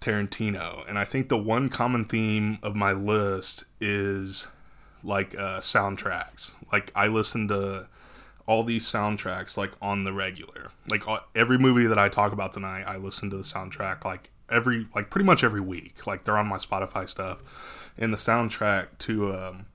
[0.00, 0.88] Tarantino.
[0.88, 4.46] And I think the one common theme of my list is
[5.02, 6.52] like uh, soundtracks.
[6.72, 7.88] Like I listen to
[8.48, 10.72] all these soundtracks like on the regular.
[10.90, 14.30] Like uh, every movie that I talk about tonight, I listen to the soundtrack like
[14.48, 16.06] every like pretty much every week.
[16.06, 17.42] Like they're on my Spotify stuff,
[17.98, 19.66] and the soundtrack to um,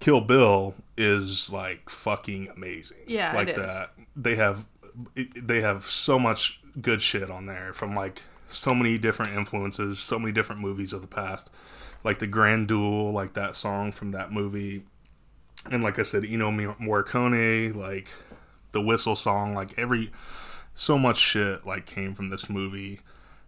[0.00, 3.04] Kill Bill is like fucking amazing.
[3.06, 3.66] Yeah, like it is.
[3.66, 3.90] that.
[4.16, 4.66] They have
[5.14, 10.18] they have so much good shit on there from like so many different influences, so
[10.18, 11.50] many different movies of the past.
[12.04, 14.84] Like the Grand Duel, like that song from that movie
[15.70, 18.08] and like I said, Ennio Morricone, like
[18.72, 20.10] the whistle song, like every
[20.74, 23.00] so much shit like came from this movie,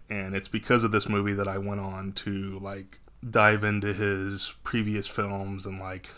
[0.09, 4.55] and it's because of this movie that I went on to like dive into his
[4.64, 6.11] previous films and like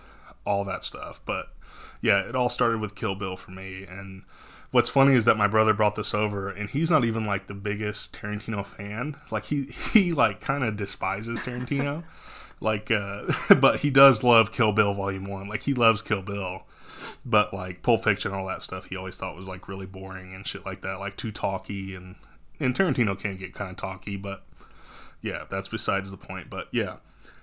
[0.46, 1.20] all that stuff.
[1.24, 1.54] But
[2.00, 4.22] yeah, it all started with Kill Bill for me, and
[4.72, 7.54] what's funny is that my brother brought this over and he's not even like the
[7.54, 9.16] biggest Tarantino fan.
[9.30, 12.02] Like he he like kind of despises Tarantino.
[12.62, 15.48] like uh but he does love Kill Bill volume 1.
[15.48, 16.62] Like he loves Kill Bill.
[17.24, 20.46] But like Pulp Fiction all that stuff he always thought was like really boring and
[20.46, 22.16] shit like that, like too talky and
[22.60, 24.44] and Tarantino can get kind of talky, but
[25.20, 26.48] yeah, that's besides the point.
[26.48, 26.96] But yeah.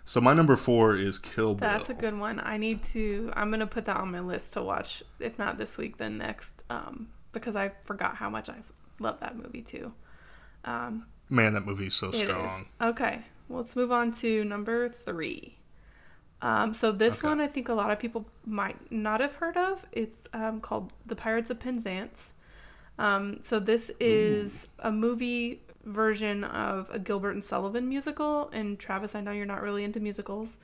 [0.06, 1.70] So my number 4 is Kill Bill.
[1.70, 2.40] That's a good one.
[2.40, 3.32] I need to.
[3.36, 5.04] I'm gonna put that on my list to watch.
[5.20, 6.64] If not this week, then next.
[6.70, 8.56] Um, because I forgot how much I
[9.00, 9.94] love that movie too.
[10.66, 12.22] Um, Man, that movie is so it is.
[12.22, 12.66] strong.
[12.82, 15.58] Okay, well, let's move on to number three.
[16.42, 17.28] Um, so this Okay.
[17.28, 19.86] one I think a lot of people might not have heard of.
[19.92, 22.34] It's um, called The Pirates of Penzance.
[22.98, 28.50] Um, so this is a movie version of a Gilbert and Sullivan musical.
[28.54, 30.56] And Travis, I know you're not really into musicals,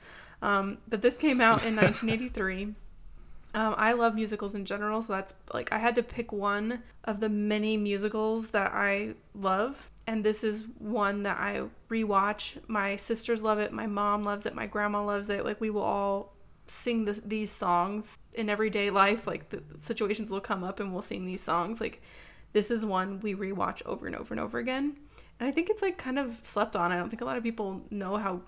[0.42, 2.74] um, but this came out in 1983.
[3.54, 7.20] Um, I love musicals in general, so that's like I had to pick one of
[7.20, 12.58] the many musicals that I love, and this is one that I rewatch.
[12.68, 15.44] My sisters love it, my mom loves it, my grandma loves it.
[15.44, 16.36] Like we will all
[16.68, 19.26] sing this, these songs in everyday life.
[19.26, 21.80] Like the situations will come up and we'll sing these songs.
[21.80, 22.02] Like
[22.52, 24.96] this is one we rewatch over and over and over again,
[25.40, 26.92] and I think it's like kind of slept on.
[26.92, 28.40] I don't think a lot of people know how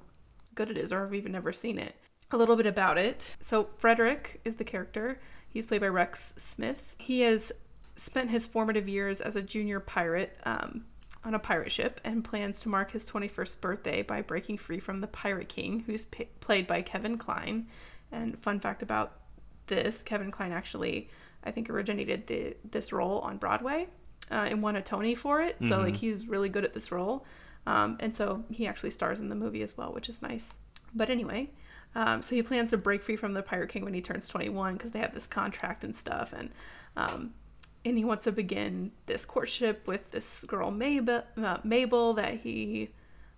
[0.54, 1.94] good it is or have even never seen it.
[2.30, 3.36] A little bit about it.
[3.40, 5.20] So, Frederick is the character.
[5.48, 6.94] He's played by Rex Smith.
[6.98, 7.52] He has
[7.96, 10.84] spent his formative years as a junior pirate um,
[11.24, 15.00] on a pirate ship and plans to mark his 21st birthday by breaking free from
[15.00, 17.66] the Pirate King, who's pa played by Kevin Kline.
[18.12, 19.20] And, fun fact about
[19.66, 21.11] this Kevin Kline actually,
[21.44, 23.88] I think, originated the, this role on Broadway
[24.31, 25.59] uh, and won a Tony for it.
[25.61, 27.26] So, like, he's really good at this role.
[27.66, 30.57] Um, and so he actually stars in the movie as well, which is nice.
[30.94, 31.50] But anyway,
[31.94, 34.74] um, so he plans to break free from the Pirate King when he turns 21
[34.74, 36.33] because they have this contract and stuff.
[36.33, 36.50] And
[36.96, 37.35] um,
[37.84, 42.90] and he wants to begin this courtship with this girl Mabel, uh, Mabel that he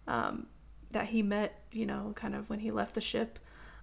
[0.07, 0.47] um,
[0.91, 3.39] that he met, you know, kind of when he left the ship.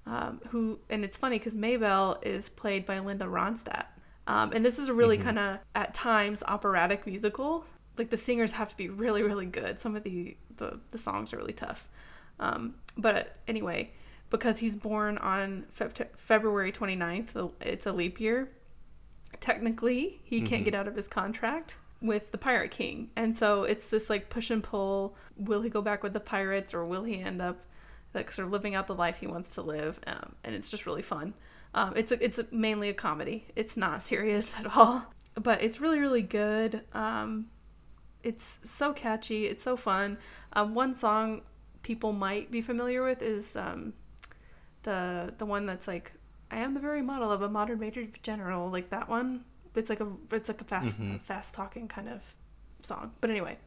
[0.06, 3.86] Um, who and it's funny because Mabel is played by Linda Ronstadt.
[4.26, 7.66] Um, and this is a really kind of at times operatic musical.
[7.98, 9.80] Like the singers have to be really, really good.
[9.80, 11.88] Some of the the, the songs are really tough.
[12.40, 13.92] Um, but anyway,
[14.30, 18.50] because he's born on Feb- February 29th, it's a leap year.
[19.40, 23.10] Technically, he can't get out of his contract with the Pirate King.
[23.16, 25.16] And so it's this like push and pull.
[25.36, 27.58] Will he go back with the pirates or will he end up
[28.14, 30.00] like sort of living out the life he wants to live?
[30.08, 31.34] Um, and it's just really fun.
[31.74, 33.48] Um, it's a, it's a, mainly a comedy.
[33.56, 35.04] It's not serious at all,
[35.36, 36.82] but it's really really good.
[36.94, 37.48] Um,
[38.24, 39.46] it's so catchy.
[39.46, 40.18] It's so fun.
[40.54, 41.42] Um, one song
[41.84, 43.94] people might be familiar with is um,
[44.84, 46.12] the the one that's like
[46.52, 49.44] I am the very model of a modern major general, like that one.
[49.76, 52.22] It's like a it's like a fast fast talking kind of
[52.84, 53.12] song.
[53.22, 53.58] But anyway,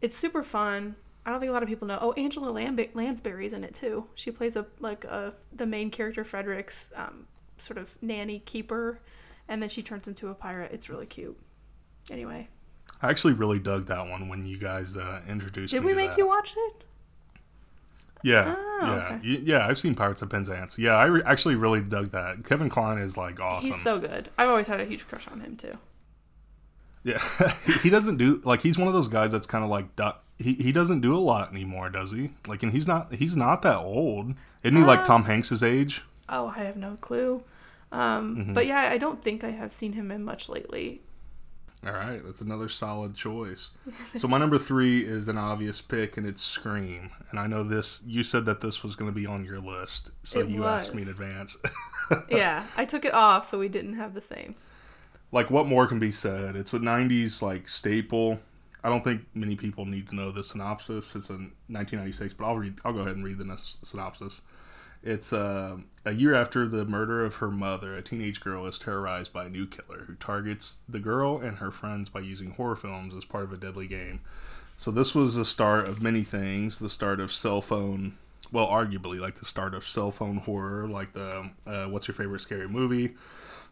[0.00, 0.96] it's super fun.
[1.24, 1.98] I don't think a lot of people know.
[2.00, 4.06] Oh, Angela Lamb- Lansbury's in it too.
[4.14, 7.26] She plays a like a the main character Frederick's um,
[7.58, 9.00] sort of nanny keeper,
[9.48, 10.70] and then she turns into a pirate.
[10.72, 11.36] It's really cute.
[12.10, 12.48] Anyway,
[13.02, 16.18] I actually really dug that one when you guys uh, introduced did we make that.
[16.18, 16.84] you watch it?
[18.22, 19.40] Yeah, Oh, yeah, okay.
[19.42, 19.66] Yeah.
[19.66, 20.78] I've seen Pirates of Penzance.
[20.78, 22.44] Yeah, I re- actually really dug that.
[22.44, 23.70] Kevin Kline is like awesome.
[23.70, 24.30] He's so good.
[24.36, 25.78] I've always had a huge crush on him too.
[27.04, 27.22] Yeah,
[27.82, 29.86] he doesn't do like he's one of those guys that's kind of like
[30.38, 32.30] he he doesn't do a lot anymore, does he?
[32.48, 34.34] Like, and he's not he's not that old.
[34.64, 36.02] Isn't he like Tom Hanks's age?
[36.28, 37.42] Oh, I have no clue.
[37.92, 38.54] Um, Mm-hmm.
[38.54, 41.00] But yeah, I don't think I have seen him in much lately.
[41.84, 43.70] All right, that's another solid choice.
[44.16, 47.10] So my number three is an obvious pick, and it's Scream.
[47.30, 48.02] And I know this.
[48.06, 50.94] You said that this was going to be on your list, so It you asked
[50.94, 51.56] me in advance.
[52.28, 54.56] yeah, I took it off so we didn't have the same.
[55.30, 56.56] like, what more can be said?
[56.56, 58.40] It's a '90s like staple.
[58.82, 61.14] I don't think many people need to know the synopsis.
[61.16, 62.78] It's a 1996, but I'll read.
[62.84, 64.40] I'll go ahead and read the synopsis.
[65.02, 69.32] It's uh, a year after the murder of her mother, a teenage girl is terrorized
[69.32, 73.14] by a new killer who targets the girl and her friends by using horror films
[73.14, 74.20] as part of a deadly game.
[74.76, 76.78] So this was the start of many things.
[76.78, 78.18] The start of cell phone,
[78.52, 82.40] well, arguably like the start of cell phone horror, like the uh, what's your favorite
[82.40, 83.14] scary movie.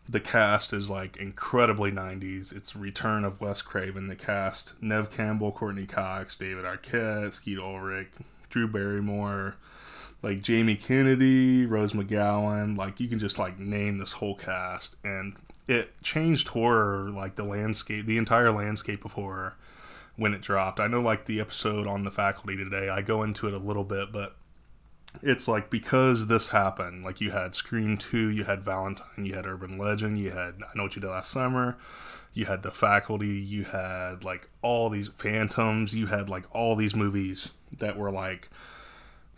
[0.09, 2.55] The cast is like incredibly 90s.
[2.55, 4.07] It's return of Wes Craven.
[4.07, 8.09] The cast: Neve Campbell, Courteney Cox, David Arquette, Skeet Ulrich,
[8.49, 9.57] Drew Barrymore,
[10.25, 12.77] like Jamie Kennedy, Rose McGowan.
[12.77, 15.37] Like you can just like name this whole cast, and
[15.69, 19.55] it changed horror, like the landscape, the entire landscape of horror
[20.17, 20.81] when it dropped.
[20.81, 23.85] I know like the episode on the faculty today, I go into it a little
[23.85, 24.37] bit, but
[25.23, 29.47] it's like because this happened, like you had Scream 2, you had Valentine, you had
[29.47, 31.77] Urban Legend, you had I Know What You Did Last Summer,
[32.33, 36.95] you had the faculty, you had like all these phantoms, you had like all these
[36.95, 38.49] movies that were like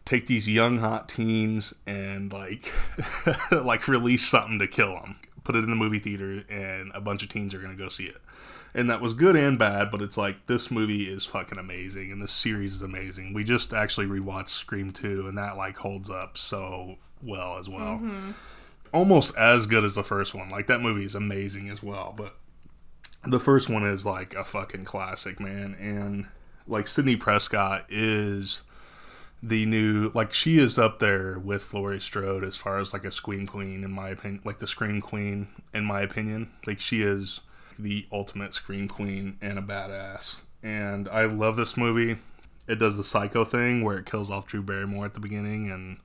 [0.07, 2.73] take these young hot teens and like
[3.51, 5.16] like release something to kill them
[5.47, 7.88] put it in the movie theater and a bunch of teens are going to go
[7.88, 8.16] see it.
[8.75, 12.21] And that was good and bad but it's like this movie is fucking amazing and
[12.21, 13.33] this series is amazing.
[13.33, 18.01] We just actually rewatched scream 2 and that like holds up so well as well.
[18.01, 18.33] Mm-hmm.
[18.92, 20.51] Almost as good as the first one.
[20.51, 22.37] Like that movie is amazing as well but
[23.25, 25.77] the first one is like a fucking classic man.
[25.81, 26.27] And
[26.66, 28.62] like Sydney Prescott is
[29.42, 33.12] the new like she is up there with Laurie Strode as far as like a
[33.12, 36.51] scream queen in my opinion like the scream queen in my opinion.
[36.66, 37.40] Like she is
[37.79, 40.37] the ultimate scream queen and a badass.
[40.62, 42.18] And I love this movie.
[42.66, 45.99] It does the psycho thing where it kills off Drew Barrymore at the beginning and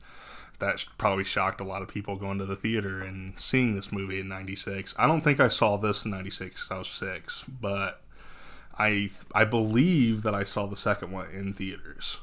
[0.60, 4.20] that probably shocked a lot of people going to the theater and seeing this movie
[4.20, 8.04] in 96 I don't think I saw this in 96 because I was six but
[8.78, 12.18] I I believe that I saw the second one in theaters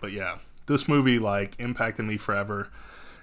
[0.00, 2.68] but yeah, this movie like impacted me forever.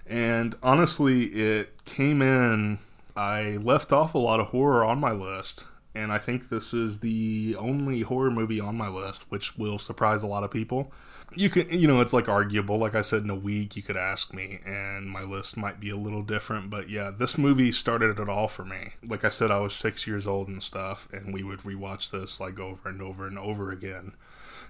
[0.06, 2.80] And honestly, it came in.
[3.16, 7.00] I left off a lot of horror on my list, and I think this is
[7.00, 10.92] the only horror movie on my list, which will surprise a lot of people.
[11.36, 12.78] You can, you know, it's like arguable.
[12.78, 15.90] Like I said, in a week, you could ask me, and my list might be
[15.90, 16.70] a little different.
[16.70, 18.94] But yeah, this movie started it all for me.
[19.08, 22.40] Like I said, I was six years old and stuff, and we would rewatch this
[22.40, 24.14] like over and over and over again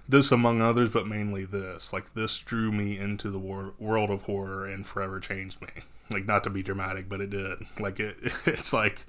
[0.08, 1.92] this among others, but mainly this.
[1.92, 5.68] Like this drew me into the wor- world of horror and forever changed me.
[6.10, 7.58] Like not to be dramatic, but it did.
[7.78, 8.16] Like it,
[8.46, 9.06] it's like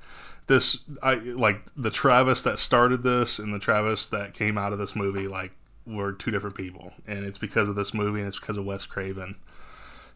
[0.48, 0.84] this.
[1.04, 4.96] I like the Travis that started this and the Travis that came out of this
[4.96, 5.28] movie.
[5.28, 5.52] Like
[5.86, 8.86] were two different people, and it's because of this movie and it's because of Wes
[8.86, 9.36] Craven.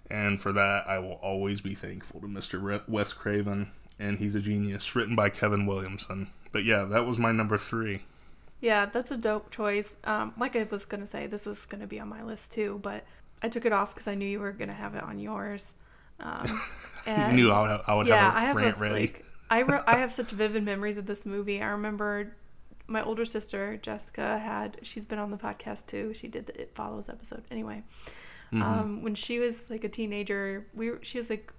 [0.10, 2.60] And for that, I will always be thankful to Mr.
[2.60, 4.96] Re- Wes Craven, and he's a genius.
[4.96, 6.30] Written by Kevin Williamson.
[6.52, 8.02] But yeah, that was my number three.
[8.62, 9.96] Yeah, that's a dope choice.
[10.04, 13.06] Um, like I was gonna say, this was gonna be on my list too, but
[13.42, 15.74] I took it off because I knew you were gonna have it on yours.
[16.20, 16.62] Um,
[17.08, 19.00] You knew I would, I would yeah, have I a have rant a, ready.
[19.02, 21.62] like I re- I have such vivid memories of this movie.
[21.62, 22.36] I remember
[22.88, 26.14] my older sister Jessica had she's been on the podcast too.
[26.14, 27.84] She did the It Follows episode anyway.
[28.52, 28.62] Mm-hmm.
[28.64, 31.54] Um, when she was like a teenager, we were, she was like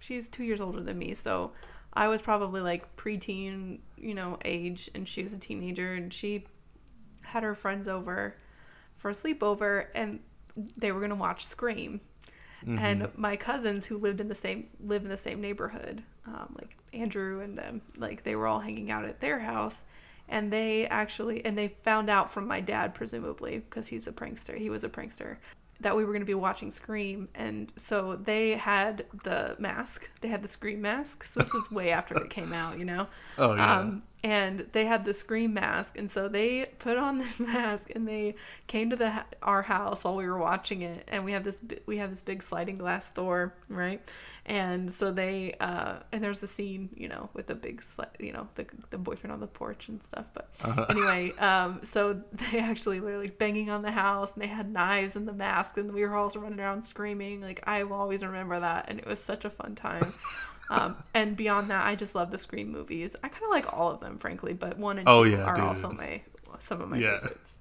[0.00, 1.52] she's two years older than me, so
[1.92, 6.44] I was probably like preteen you know, age, and she was a teenager, and she
[7.22, 8.36] had her friends over
[8.96, 10.20] for a sleepover, and
[10.76, 12.00] they were gonna watch Scream.
[12.66, 16.76] And my cousins who lived in the same live in the same neighborhood, um, like
[16.92, 19.84] Andrew and them, like they were all hanging out at their house,
[20.28, 24.58] and they actually and they found out from my dad presumably because he's a prankster.
[24.58, 25.36] He was a prankster
[25.80, 30.10] that we were going to be watching Scream, and so they had the mask.
[30.20, 31.24] They had the Scream mask.
[31.24, 33.06] So this is way after it came out, you know.
[33.36, 33.78] Oh, yeah.
[33.78, 38.08] Um, and they had the Scream mask, and so they put on this mask, and
[38.08, 38.34] they
[38.66, 41.98] came to the our house while we were watching it, and we have this we
[41.98, 44.00] have this big sliding glass door, right?
[44.48, 47.82] And so they uh, and there's a scene, you know, with the big
[48.18, 50.24] you know, the the boyfriend on the porch and stuff.
[50.32, 50.50] But
[50.90, 55.16] anyway, um, so they actually were like banging on the house, and they had knives
[55.16, 57.42] and the mask, and we were all running around screaming.
[57.42, 60.12] Like I will always remember that, and it was such a fun time.
[60.70, 63.16] Um, and beyond that, I just love the Scream movies.
[63.24, 65.54] I kind of like all of them, frankly, but one and Oh, two yeah, are
[65.54, 65.64] dude.
[65.64, 66.20] also my
[66.58, 67.20] some of my Yeah.
[67.20, 67.56] favorites.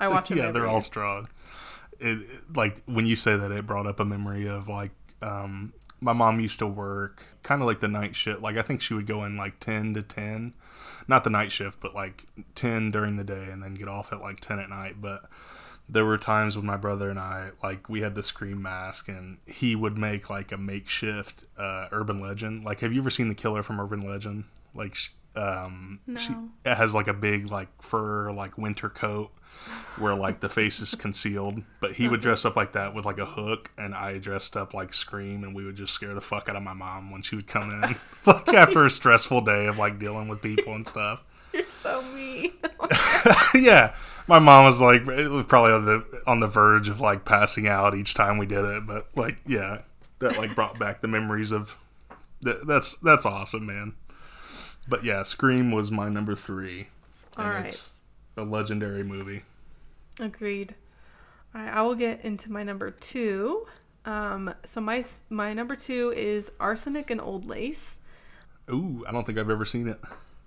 [0.00, 0.38] I watch them.
[0.38, 1.28] yeah, they're all strong.
[2.00, 5.74] It, it- like when you say that, it brought up a memory of like um,
[6.00, 8.40] my mom used to work kind of like the night shift.
[8.42, 10.54] Like I think she would go in like ten to ten,
[11.08, 14.20] not the night shift, but like ten during the day, and then get off at
[14.20, 15.00] like ten at night.
[15.00, 15.22] But
[15.88, 19.38] there were times when my brother and I like we had the scream mask, and
[19.46, 22.64] he would make like a makeshift uh, urban legend.
[22.64, 24.44] Like, have you ever seen the killer from Urban Legend?
[24.74, 24.96] Like,
[25.34, 26.48] um, she No.
[26.64, 29.30] it has like a big like fur like winter coat
[29.98, 31.62] where like the face is concealed.
[31.80, 34.74] But he would dress up like that with like a hook, and I dressed up
[34.74, 37.36] like Scream, and we would just scare the fuck out of my mom when she
[37.36, 37.96] would come in,
[38.26, 41.22] like after a stressful day of like dealing with people and stuff.
[41.52, 42.52] You're so mean.
[43.54, 43.94] yeah,
[44.26, 45.04] my mom was like
[45.48, 48.86] probably on the on the verge of like passing out each time we did it,
[48.86, 49.82] but like yeah,
[50.18, 51.76] that like brought back the memories of
[52.42, 52.66] that.
[52.66, 53.94] That's that's awesome, man.
[54.88, 56.88] But yeah, Scream was my number three,
[57.36, 57.66] and All right.
[57.66, 57.95] it's
[58.36, 59.42] a legendary movie.
[60.20, 60.74] Agreed.
[61.54, 63.66] All right, I will get into my number two.
[64.04, 67.98] Um, so my my number two is arsenic and old lace.
[68.70, 69.98] Ooh, I don't think I've ever seen it.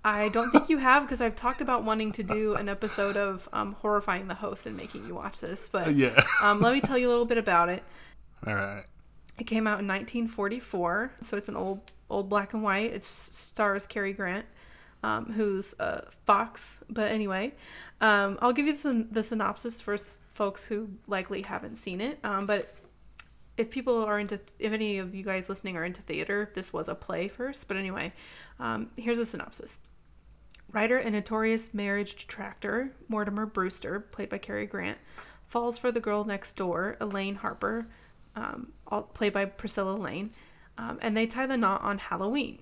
[0.04, 3.48] I don't think you have because I've talked about wanting to do an episode of
[3.52, 5.68] um, horrifying the host and making you watch this.
[5.70, 6.22] But Yeah.
[6.42, 7.82] um, let me tell you a little bit about it.
[8.46, 8.84] All right.
[9.38, 12.92] It came out in 1944, so it's an old old black and white.
[12.92, 14.46] It stars Cary Grant,
[15.02, 16.80] um, who's uh, Fox.
[16.88, 17.54] But anyway,
[18.00, 19.96] um, I'll give you the, the synopsis for
[20.30, 22.18] folks who likely haven't seen it.
[22.24, 22.74] Um, but
[23.56, 26.88] if people are into, if any of you guys listening are into theater, this was
[26.88, 27.68] a play first.
[27.68, 28.12] But anyway,
[28.58, 29.78] um, here's a synopsis.
[30.72, 34.98] Writer and notorious marriage detractor Mortimer Brewster, played by Cary Grant,
[35.48, 37.88] falls for the girl next door, Elaine Harper,
[38.36, 40.30] um, all, played by Priscilla Lane,
[40.78, 42.60] um, and they tie the knot on Halloween.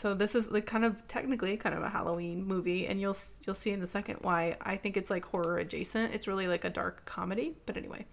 [0.00, 3.54] So this is like kind of technically kind of a Halloween movie, and you'll you'll
[3.56, 6.14] see in a second why I think it's like horror adjacent.
[6.14, 7.56] It's really like a dark comedy.
[7.66, 8.06] But anyway,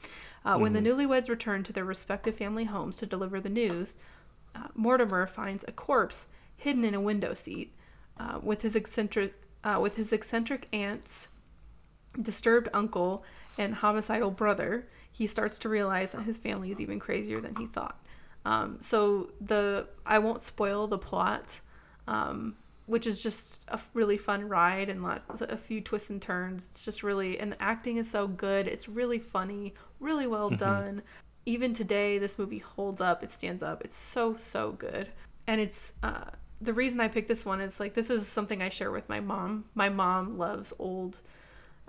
[0.43, 3.97] uh, when the newlyweds return to their respective family homes to deliver the news,
[4.55, 6.27] uh, Mortimer finds a corpse
[6.57, 7.75] hidden in a window seat,
[8.19, 11.27] uh, with his eccentric uh, with his eccentric aunts,
[12.21, 13.23] disturbed uncle,
[13.57, 14.87] and homicidal brother.
[15.11, 18.03] He starts to realize that his family is even crazier than he thought.
[18.43, 21.59] Um, so the I won't spoil the plot,
[22.07, 26.67] um, which is just a really fun ride and lots a few twists and turns.
[26.69, 28.67] It's just really and the acting is so good.
[28.67, 31.01] It's really funny, really well done.
[31.47, 33.23] Even today, this movie holds up.
[33.23, 33.83] It stands up.
[33.83, 35.09] It's so so good,
[35.45, 36.31] and it's uh,
[36.61, 39.19] the reason I picked this one is like this is something I share with my
[39.19, 39.65] mom.
[39.75, 41.19] My mom loves old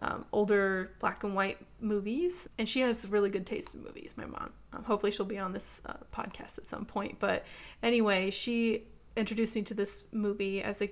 [0.01, 4.15] um, older black and white movies, and she has really good taste in movies.
[4.17, 4.53] My mom.
[4.73, 7.19] Um, hopefully, she'll be on this uh, podcast at some point.
[7.19, 7.45] But
[7.83, 8.85] anyway, she
[9.17, 10.91] introduced me to this movie as a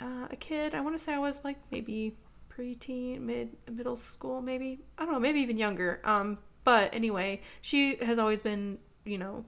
[0.00, 0.74] uh, a kid.
[0.74, 2.16] I want to say I was like maybe
[2.50, 6.00] preteen, mid middle school, maybe I don't know, maybe even younger.
[6.04, 9.44] Um, but anyway, she has always been, you know,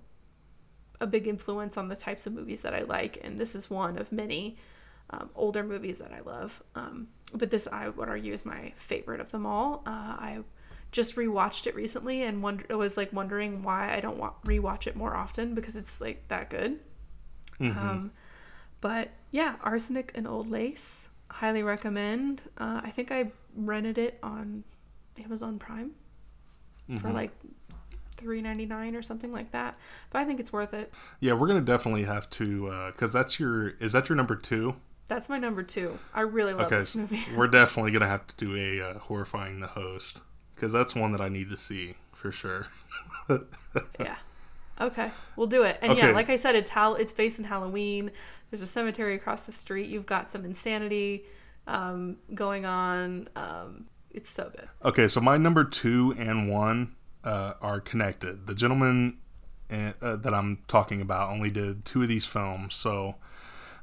[1.01, 3.99] a big influence on the types of movies that I like, and this is one
[3.99, 4.57] of many
[5.11, 6.63] um, older movies that I love.
[6.75, 9.83] Um, but this, I would argue, is my favorite of them all.
[9.87, 10.39] Uh, I
[10.91, 14.95] just rewatched it recently and wonder, was like wondering why I don't wa- rewatch it
[14.95, 16.81] more often because it's like that good.
[17.71, 18.13] Um,
[18.81, 22.43] but yeah, Arsenic and Old Lace, highly recommend.
[22.59, 24.65] Uh, I think I rented it on
[25.23, 25.93] Amazon Prime
[27.01, 27.31] for like
[28.17, 29.77] three ninety nine or something like that.
[30.11, 30.93] But I think it's worth it.
[31.21, 34.75] Yeah, we're gonna definitely have to because that's your is that your number two?
[35.09, 35.99] That's my number two.
[36.15, 37.23] I really love Okay, this movie.
[37.37, 40.21] we're definitely gonna have to do a uh, horrifying the host
[40.55, 42.69] because that's one that I need to see for sure.
[44.01, 44.17] yeah.
[44.83, 45.79] Okay, we'll do it.
[45.81, 48.11] And yeah, like I said, it's how it's based in Halloween.
[48.51, 49.89] There's a cemetery across the street.
[49.89, 51.25] You've got some insanity
[51.69, 53.29] um, going on.
[53.37, 54.69] Um, it's so good.
[54.85, 58.49] Okay, so my number two and one uh, are connected.
[58.49, 59.19] The gentleman
[59.71, 63.15] uh, uh, that I'm talking about only did two of these films, so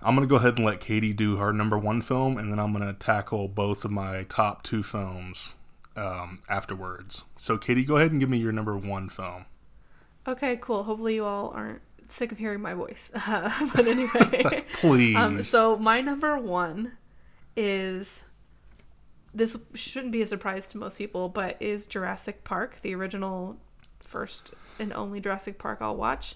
[0.01, 2.73] I'm gonna go ahead and let Katie do her number one film, and then I'm
[2.73, 5.55] gonna tackle both of my top two films
[5.95, 7.23] um, afterwards.
[7.37, 9.45] So, Katie, go ahead and give me your number one film.
[10.27, 10.83] Okay, cool.
[10.83, 13.09] Hopefully, you all aren't sick of hearing my voice.
[13.27, 15.15] but anyway, Please.
[15.15, 16.93] um, so my number one
[17.55, 18.23] is
[19.33, 23.57] this shouldn't be a surprise to most people, but is Jurassic Park, the original
[23.99, 26.35] first and only Jurassic Park I'll watch.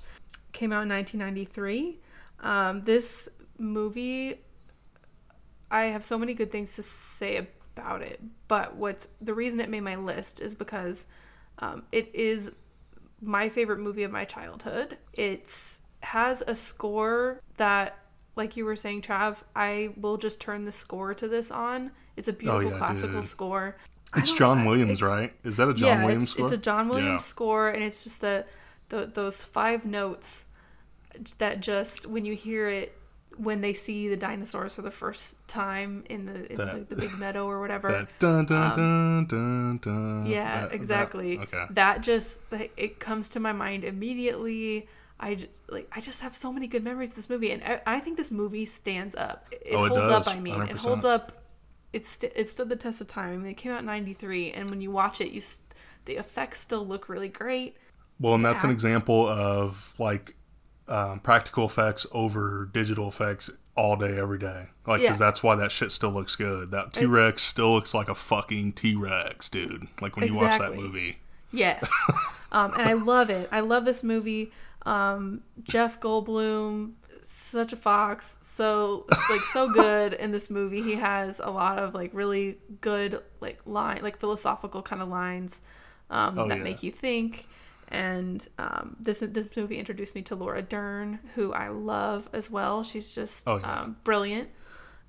[0.51, 1.99] Came out in 1993.
[2.41, 4.41] Um, this movie,
[5.71, 9.69] I have so many good things to say about it, but what's the reason it
[9.69, 11.07] made my list is because
[11.59, 12.51] um, it is
[13.24, 14.97] my favorite movie of my childhood.
[15.13, 17.97] It's has a score that,
[18.36, 21.91] like you were saying, Trav, I will just turn the score to this on.
[22.17, 23.26] It's a oh, beautiful Oh, yeah, classical dude.
[23.26, 23.76] score.
[24.15, 25.34] It's John Williams, it's- right?
[25.43, 26.45] Is that a John yeah, Williams it's, score?
[26.45, 27.17] it's a John Williams Yeah.
[27.19, 28.45] score, and it's just the,
[28.89, 30.45] the those five notes
[31.38, 32.97] that just when you hear it
[33.38, 37.01] when they see the dinosaurs for the first time in the in That- the, the
[37.01, 37.89] big meadow or whatever.
[37.91, 40.21] That dun dun dun dun dun.
[40.21, 41.39] Um, Yeah, that- that- exactly.
[41.39, 41.65] okay.
[41.71, 42.39] That just
[42.77, 44.88] it comes to my mind immediately.
[45.19, 47.99] I like I just have so many good memories of this movie, and I, I
[47.99, 49.47] think this movie stands up.
[49.51, 50.36] It, Oh, it holds does, up.
[50.36, 50.77] I mean, it 100%.
[50.79, 51.43] holds up.
[51.93, 53.34] It's st- it stood the test of time.
[53.34, 55.61] I mean, it came out in '93, and when you watch it, you s-
[56.05, 57.77] the effects still look really great.
[58.19, 60.36] Well, and that's an example of like
[60.88, 64.67] um, practical effects over digital effects all day, every day.
[64.86, 65.25] Like, because Yeah.
[65.25, 66.71] that's why that shit still looks good.
[66.71, 69.88] That T Rex still looks like a fucking T Rex, dude.
[70.01, 71.17] Like when you watch that movie.
[71.51, 71.89] Yes.
[72.51, 73.47] um, and I love it.
[73.51, 74.51] I love this movie.
[74.86, 78.38] Um, Jeff Goldblum, such a fox.
[78.41, 80.81] So like so good in this movie.
[80.81, 85.61] He has a lot of like really good like line like philosophical kind of lines
[86.09, 86.63] um, Oh, that yeah.
[86.63, 87.47] make you think.
[87.89, 92.84] And um, this this movie introduced me to Laura Dern, who I love as well.
[92.84, 93.81] She's just Oh, yeah.
[93.81, 94.49] um, brilliant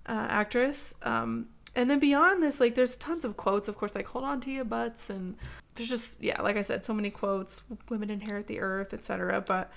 [0.06, 0.94] uh, actress.
[1.02, 4.40] Um, and then beyond this, like there's tons of quotes, of course, like "Hold on
[4.42, 5.36] to your butts," and
[5.74, 7.62] there's just yeah, like I said, so many quotes.
[7.88, 9.40] Women inherit the earth, etc.
[9.40, 9.70] But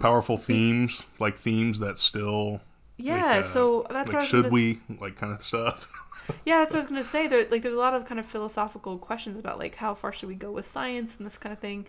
[0.00, 2.60] Powerful themes, like themes that still.
[2.98, 5.88] yeah, like, uh, so that's like what I was should we like kind of stuff.
[6.46, 7.26] Yeah, that's what I was gonna say.
[7.26, 10.28] There, like, there's a lot of kind of philosophical questions about like how far should
[10.28, 11.84] we go with science and this kind of thing.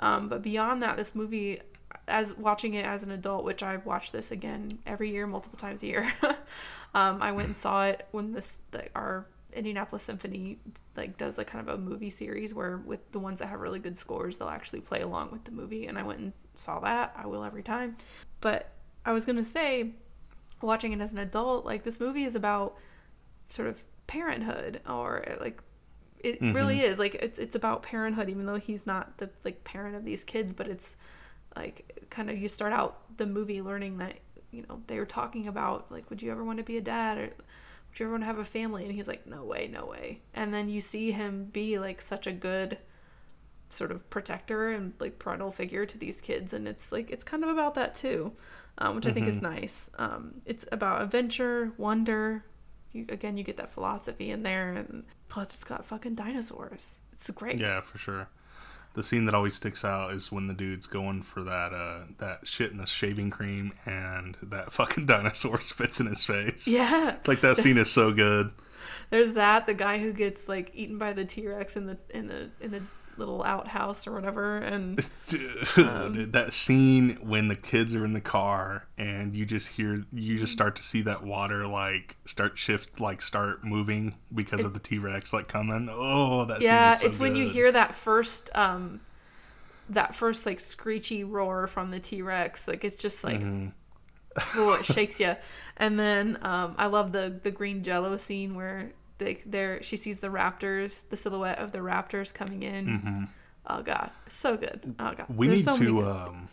[0.00, 1.60] Um, but beyond that, this movie,
[2.06, 5.82] as watching it as an adult, which I watch this again every year, multiple times
[5.82, 6.12] a year.
[6.94, 10.58] um, I went and saw it when this the, our Indianapolis Symphony
[10.96, 13.78] like does the kind of a movie series where with the ones that have really
[13.78, 17.14] good scores, they'll actually play along with the movie, and I went and saw that.
[17.16, 17.96] I will every time.
[18.40, 18.70] But
[19.04, 19.92] I was gonna say,
[20.60, 22.76] watching it as an adult, like this movie is about
[23.48, 25.62] sort of parenthood or like
[26.20, 26.98] it really is.
[26.98, 30.52] Like it's it's about parenthood even though he's not the like parent of these kids
[30.52, 30.96] but it's
[31.56, 34.18] like kind of you start out the movie learning that
[34.50, 37.18] you know they were talking about like would you ever want to be a dad
[37.18, 38.84] or would you ever want to have a family?
[38.84, 40.20] And he's like no way no way.
[40.34, 42.78] And then you see him be like such a good
[43.70, 47.44] sort of protector and like parental figure to these kids and it's like it's kind
[47.44, 48.32] of about that too
[48.78, 49.90] um, which i think is nice.
[49.98, 52.44] Um, it's about adventure wonder.
[52.92, 57.28] You, again you get that philosophy in there and plus it's got fucking dinosaurs it's
[57.30, 58.28] great Yeah, for sure.
[58.94, 62.46] The scene that always sticks out is when the dude's going for that uh that
[62.46, 66.66] shit in the shaving cream and that fucking dinosaur spits in his face.
[66.66, 68.50] yeah Like that scene is so good.
[69.10, 72.50] there's that the guy who gets like eaten by the t-rex in the in the
[72.60, 72.82] in the
[73.18, 78.20] little outhouse or whatever and Dude, Um, that scene when the kids are in the
[78.20, 83.00] car and you just hear you just start to see that water like start shift
[83.00, 85.88] like start moving because of the T-Rex like coming.
[85.90, 89.00] Oh, that yeah so it's when you hear that first um
[89.90, 93.68] that first like screechy roar from the t-rex like it's just like Mm-hmm.
[94.60, 95.34] oh it shakes you
[95.78, 100.20] and then um i love the the green jello scene where they there she sees
[100.20, 103.28] the raptors the silhouette of the raptors coming in
[103.66, 105.36] oh god so good oh god Mm-hmm.
[105.36, 106.48] We There's need so to um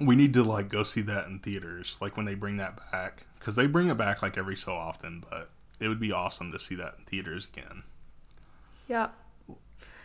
[0.00, 3.26] we need to like go see that in theaters like when they bring that back
[3.40, 5.50] cuz they bring it back like every so often, but
[5.80, 7.82] it would be awesome to see that in theaters again.
[8.88, 9.08] yeah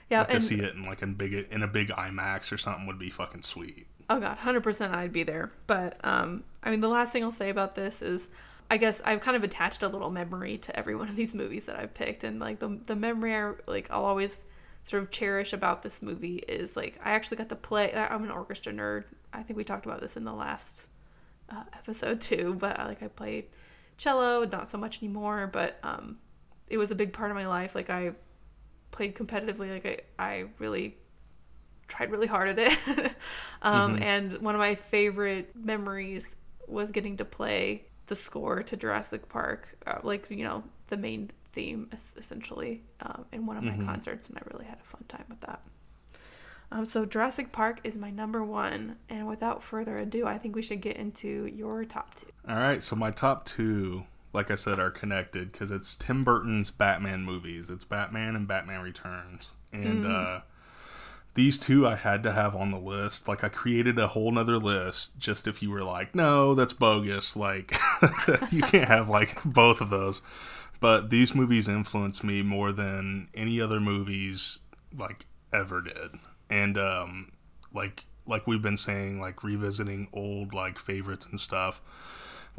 [0.10, 2.86] yeah Like to see it in like a big in a big IMAX or something
[2.88, 3.88] would be fucking sweet.
[4.10, 5.52] Oh god, hundred percent, I'd be there.
[5.68, 8.28] But um, I mean, the last thing I'll say about this is,
[8.70, 11.66] I guess I've kind of attached a little memory to every one of these movies
[11.66, 14.46] that I've picked, and like the the memory, I, like I'll always
[14.84, 17.94] sort of cherish about this movie is like I actually got to play.
[17.94, 19.06] I'm an orchestra nerd.
[19.34, 20.84] I think we talked about this in the last
[21.50, 22.56] uh, episode too.
[22.58, 23.46] But uh, like I played
[23.98, 25.50] cello, not so much anymore.
[25.52, 26.18] But um,
[26.68, 27.76] it was a big part of my life.
[27.76, 28.12] Like I
[28.92, 29.72] played competitively.
[29.72, 30.98] Like I, I really
[31.88, 33.12] tried really hard at it.
[33.62, 36.36] um, And one of my favorite memories
[36.68, 41.32] was getting to play the score to Jurassic Park, uh, like you know the main
[41.54, 45.06] theme es- essentially um, in one of my concerts, and I really had a fun
[45.08, 45.62] time with that.
[46.72, 50.62] Um, so Jurassic Park is my number one, and without further ado, I think we
[50.62, 52.28] should get into your top two.
[52.48, 54.04] All right, so my top two,
[54.34, 57.70] like I said, are connected because it's Tim Burton's Batman movies.
[57.70, 60.42] It's Batman and Batman Returns, and uh,
[61.34, 63.28] these two I had to have on the list.
[63.28, 67.36] Like I created a whole nother list just if you were like, no, that's bogus.
[67.36, 67.76] Like
[68.52, 70.22] you can't have like both of those.
[70.80, 74.60] But these movies influenced me more than any other movies
[74.98, 76.12] like ever did,
[76.50, 77.34] and um,
[77.74, 81.82] like like we've been saying, like revisiting old like favorites and stuff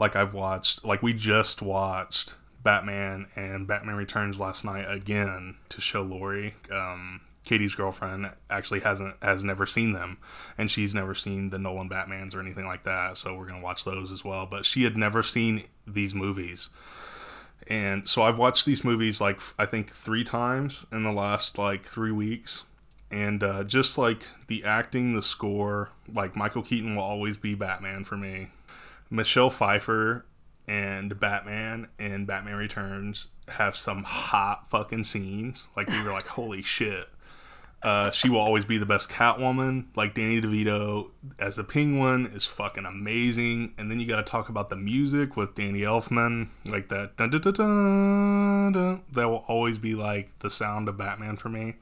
[0.01, 5.81] like I've watched like we just watched Batman and Batman Returns last night again to
[5.81, 10.18] show Lori um Katie's girlfriend actually hasn't has never seen them
[10.59, 13.84] and she's never seen the Nolan Batmans or anything like that so we're to watch
[13.84, 16.68] those as well but she had never seen these movies
[17.66, 21.84] and so I've watched these movies like I think 3 times in the last like
[21.84, 22.64] 3 weeks
[23.11, 28.05] and uh, just like the acting the score like Michael Keaton will always be Batman
[28.05, 28.49] for me
[29.11, 30.24] Michelle Pfeiffer
[30.68, 35.66] and Batman and Batman Returns have some hot fucking scenes.
[35.76, 37.09] Like we were like, holy shit.
[37.83, 39.87] Uh, she will always be the best Catwoman.
[39.97, 41.09] Like Danny DeVito
[41.39, 43.74] as the Penguin is fucking amazing.
[43.78, 47.16] And then you got to talk about the music with Danny Elfman, like that.
[47.16, 49.03] Dun, dun, dun.
[49.12, 51.76] That will always be like the sound of Batman for me.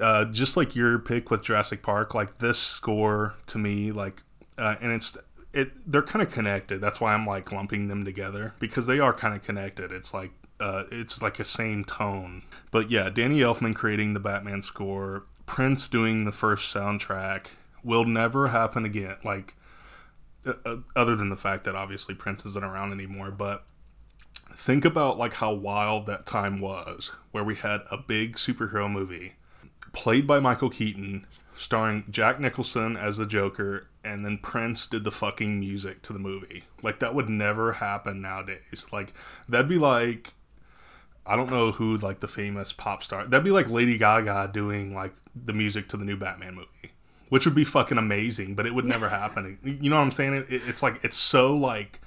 [0.00, 4.22] Uh, just like your pick with Jurassic Park, like this score to me, like,
[4.56, 5.18] uh, and it's
[5.52, 6.80] it they're kind of connected.
[6.80, 9.92] That's why I'm like lumping them together because they are kind of connected.
[9.92, 10.30] It's like
[10.62, 12.42] uh, it's like a same tone.
[12.70, 17.46] But yeah, Danny Elfman creating the Batman score, Prince doing the first soundtrack
[17.82, 19.16] will never happen again.
[19.24, 19.54] Like
[20.46, 23.64] uh, uh, other than the fact that obviously Prince isn't around anymore, but
[24.54, 29.32] think about like how wild that time was where we had a big superhero movie
[29.92, 35.10] played by Michael Keaton starring Jack Nicholson as the Joker and then Prince did the
[35.10, 36.64] fucking music to the movie.
[36.82, 38.86] Like that would never happen nowadays.
[38.92, 39.12] Like
[39.48, 40.34] that'd be like
[41.24, 43.24] I don't know who like the famous pop star.
[43.26, 46.92] That'd be like Lady Gaga doing like the music to the new Batman movie,
[47.28, 48.54] which would be fucking amazing.
[48.54, 49.58] But it would never happen.
[49.62, 50.34] You know what I'm saying?
[50.34, 52.00] It, it- it's like it's so like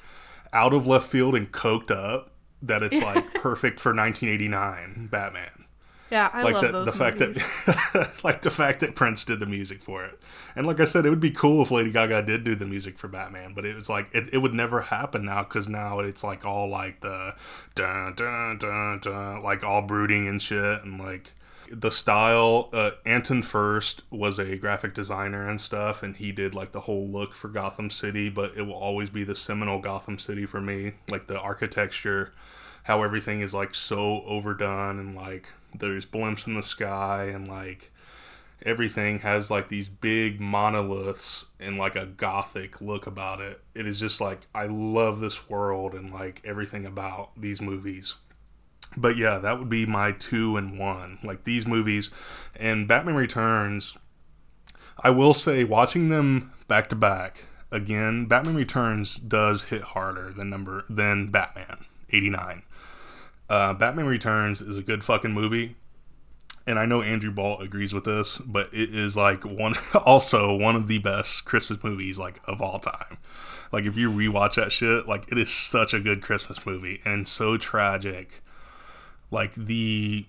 [0.54, 5.65] out of left field and coked up that it's like perfect for 1989 Batman
[6.12, 9.40] Yeah, I like love the, those the fact that like the fact that Prince did
[9.40, 10.20] the music for it.
[10.56, 12.98] And like I said, it would be cool if Lady Gaga did do the music
[12.98, 16.24] for Batman, but it was like it, it would never happen now because now it's
[16.24, 17.34] like all like the
[17.74, 21.34] dun dun dun dun like all brooding and shit and like
[21.72, 26.72] the style uh, Anton Furst was a graphic designer and stuff and he did like
[26.72, 30.46] the whole look for Gotham City but it will always be the seminal Gotham City
[30.46, 32.34] for me like the architecture
[32.84, 35.50] how everything is like so overdone and like
[35.80, 37.92] there's blimps in the sky and like
[38.62, 43.62] everything has like these big monoliths and like a gothic look about it.
[43.74, 48.16] It is just like I love this world and like everything about these movies.
[48.98, 51.20] But yeah, that would be my two and one.
[51.24, 52.12] Like these movies
[52.56, 53.98] and Batman Returns.
[54.98, 60.50] I will say, watching them back to back again, Batman Returns does hit harder than
[60.50, 62.64] number than Batman eighty nine.
[63.50, 65.76] Uh, Batman Returns is a good fucking movie,
[66.68, 69.76] and I know Andrew Ball agrees with this, but it is like one
[70.06, 73.18] also one of the best Christmas movies like of all time.
[73.72, 77.28] Like if you rewatch that shit, like it is such a good Christmas movie and
[77.28, 78.42] so tragic.
[79.30, 80.26] Like the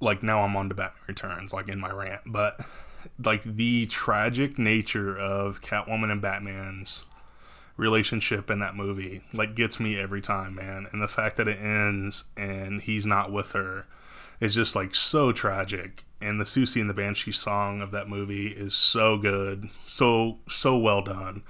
[0.00, 2.60] like now I'm on to Batman Returns, like in my rant, but
[3.22, 7.04] like the tragic nature of Catwoman and Batman's
[7.76, 10.86] relationship in that movie like gets me every time, man.
[10.92, 13.86] And the fact that it ends and he's not with her
[14.40, 16.04] is just like so tragic.
[16.20, 20.76] And the Siouxsie and the Banshee song of that movie is so good, so so
[20.78, 21.42] well done.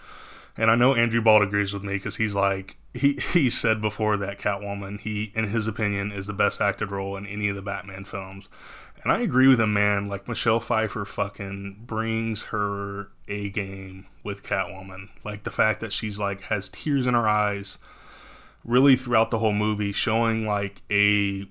[0.57, 4.16] And I know Andrew Bald agrees with me because he's like he he said before
[4.16, 7.62] that Catwoman he in his opinion is the best acted role in any of the
[7.62, 8.49] Batman films.
[9.05, 10.09] And I agree with him, man.
[10.09, 15.11] Like Michelle Pfeiffer fucking brings her A game with Catwoman.
[15.22, 17.76] Like the fact that she's like has tears in her eyes
[18.64, 21.46] really throughout the whole movie, showing like a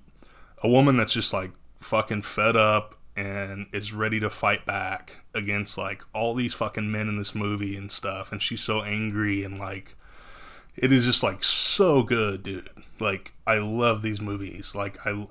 [0.64, 5.78] a woman that's just like fucking fed up and is ready to fight back against
[5.78, 9.60] like all these fucking men in this movie and stuff and she's so angry and
[9.60, 9.95] like
[10.76, 15.28] it is just like so good dude like i love these movies like i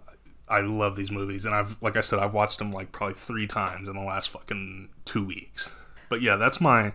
[0.52, 3.46] i love these movies and i've like i said i've watched them like probably three
[3.46, 5.70] times in the last fucking two weeks
[6.08, 6.92] but yeah that's my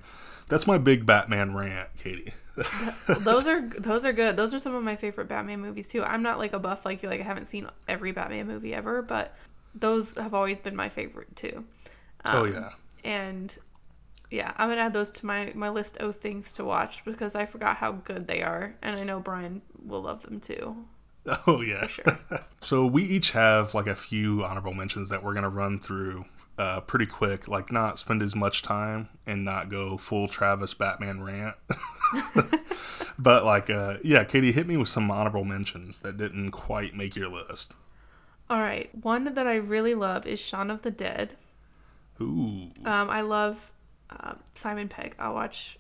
[0.48, 2.34] that's my big batman rant katie
[3.20, 4.36] those are those are good.
[4.36, 6.04] Those are some of my favorite Batman movies too.
[6.04, 7.10] I'm not like a buff like you.
[7.10, 9.36] Like I haven't seen every Batman movie ever, but
[9.76, 11.66] those have always been my favorite too.
[12.26, 12.70] oh um, yeah
[13.04, 13.56] And
[14.32, 17.46] yeah, I'm gonna add those to my my list of things to watch because I
[17.46, 20.86] forgot how good they are, and I know Brian will love them too.
[21.48, 22.18] Oh yeah, sure.
[22.62, 26.26] so we each have like a few honorable mentions that we're gonna run through
[26.58, 27.48] uh, pretty quick.
[27.48, 31.56] Like not spend as much time and not go full Travis Batman rant.
[33.20, 37.16] but like, uh, yeah, Katie, hit me with some honorable mentions that didn't quite make
[37.16, 37.74] your list.
[38.50, 41.36] All right, one that I really love is Shaun of the Dead.
[42.22, 43.72] Ooh, Um, I love
[44.10, 45.14] uh, Simon Pegg.
[45.20, 45.78] I'll watch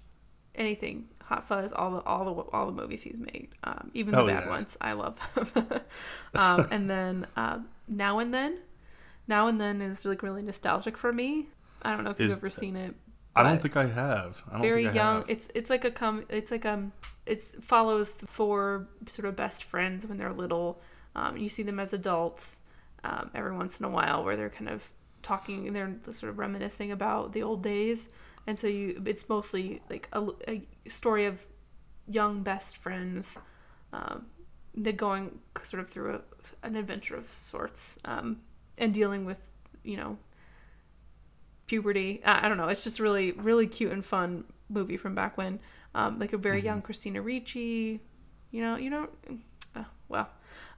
[0.53, 4.21] anything Hot Fuzz, all the all the all the movies he's made, um, even the
[4.21, 4.49] Oh, bad yeah.
[4.49, 4.77] ones.
[4.79, 5.67] I love them.
[6.35, 8.59] um, and then uh, Now and Then,
[9.27, 11.47] Now and Then is like really nostalgic for me.
[11.81, 12.95] I don't know if you've ever seen it.
[13.35, 14.41] I don't think I have.
[14.49, 15.15] I don't very I young.
[15.21, 15.29] have.
[15.29, 16.25] It's it's like a come.
[16.29, 16.91] It's like um.
[17.25, 20.79] It follows the four sort of best friends when they're little.
[21.13, 22.61] Um, you see them as adults
[23.03, 24.89] um, every once in a while, where they're kind of
[25.23, 28.07] talking and they're sort of reminiscing about the old days.
[28.47, 31.45] And so you, it's mostly like a, a story of
[32.07, 33.37] young best friends.
[33.93, 34.27] Um,
[34.73, 38.37] they're going sort of through a, an adventure of sorts um,
[38.77, 39.41] and dealing with,
[39.83, 40.17] you know,
[41.67, 42.21] puberty.
[42.25, 42.67] I, I don't know.
[42.67, 45.59] It's just really, really cute and fun movie from back when,
[45.95, 47.99] um, like a very young Christina Ricci.
[48.51, 49.09] You know, you know,
[49.75, 50.29] uh, well,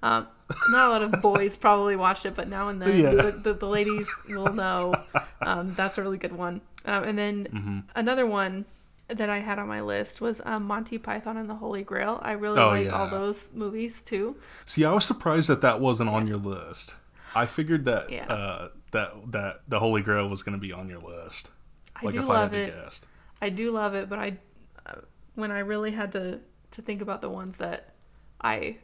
[0.01, 0.27] um,
[0.71, 3.11] not a lot of boys probably watched it, but now and then Yeah.
[3.11, 4.93] the, the, the ladies will know.
[5.41, 6.61] Um, that's a really good one.
[6.89, 8.65] Um, and then another one
[9.07, 12.19] that I had on my list was um, Monty Python and the Holy Grail.
[12.21, 14.35] I really Oh, like all those movies too.
[14.65, 16.95] See, I was surprised that that wasn't on your list.
[17.35, 18.25] I figured that Yeah.
[18.27, 21.51] uh, that that the Holy Grail was going to be on your list.
[21.95, 22.71] I Like do if love I had it.
[22.75, 23.01] to guess.
[23.41, 24.37] I do love it, but I,
[24.85, 24.95] uh,
[25.35, 26.39] when I really had to
[26.71, 27.93] to think about the ones that
[28.41, 28.77] I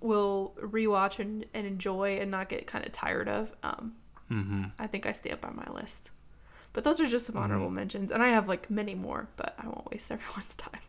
[0.00, 3.94] will rewatch and, and enjoy and not get kind of tired of, um,
[4.30, 4.64] Mm-hmm.
[4.78, 6.10] I think I stay up on my list.
[6.72, 9.66] But those are just some honorable mentions, and I have like many more, but I
[9.66, 10.80] won't waste everyone's time.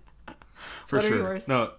[0.86, 1.18] For What are sure.
[1.18, 1.48] yours?
[1.48, 1.72] No,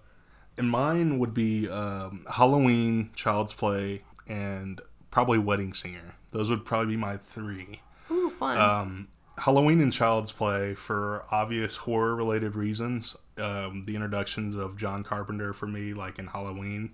[0.58, 4.80] and mine would be um, Halloween, Child's Play, and
[5.10, 6.16] probably Wedding Singer.
[6.32, 7.80] Those would probably be my three.
[8.10, 8.58] Ooh, fun!
[8.58, 13.16] Um, Halloween and Child's Play for obvious horror related reasons.
[13.38, 16.90] Um, the introductions of John Carpenter for me, like in Halloween,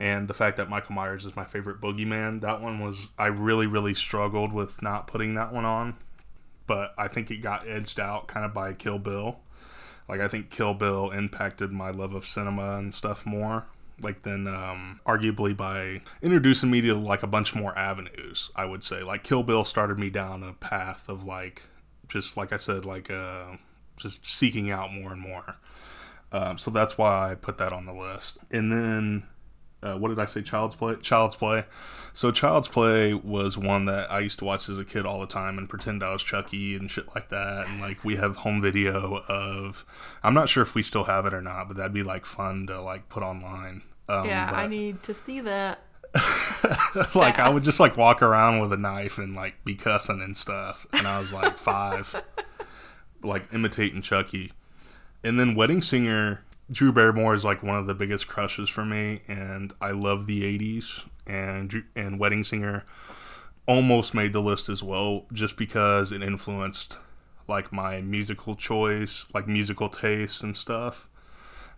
[0.00, 2.40] and the fact that Michael Myers is my favorite boogeyman.
[2.40, 5.94] That one was I really really struggled with not putting that one on,
[6.66, 9.38] but I think it got edged out kind of by Kill Bill.
[10.08, 13.66] Like I think Kill Bill impacted my love of cinema and stuff more.
[14.00, 18.50] Like than um, arguably by introducing me to like a bunch more avenues.
[18.56, 21.62] I would say like Kill Bill started me down a path of like
[22.08, 23.56] just like I said like uh,
[23.96, 25.56] just seeking out more and more.
[26.32, 28.38] Um, so that's why I put that on the list.
[28.50, 29.22] And then
[29.84, 30.42] uh, what did I say?
[30.42, 30.96] Child's Play.
[30.96, 31.64] Child's Play.
[32.14, 35.26] So Child's Play was one that I used to watch as a kid all the
[35.26, 37.66] time and pretend I was Chucky and shit like that.
[37.68, 39.84] And like we have home video of.
[40.22, 42.66] I'm not sure if we still have it or not, but that'd be like fun
[42.68, 43.82] to like put online.
[44.08, 45.80] Um, yeah, I need to see that.
[47.14, 50.36] like I would just like walk around with a knife and like be cussing and
[50.36, 50.86] stuff.
[50.92, 52.22] And I was like five,
[53.22, 54.52] like imitating Chucky.
[55.22, 59.20] And then Wedding Singer, Drew Barrymore is like one of the biggest crushes for me,
[59.28, 61.04] and I love the '80s.
[61.26, 62.84] And and Wedding Singer
[63.66, 66.98] almost made the list as well, just because it influenced
[67.48, 71.08] like my musical choice, like musical tastes and stuff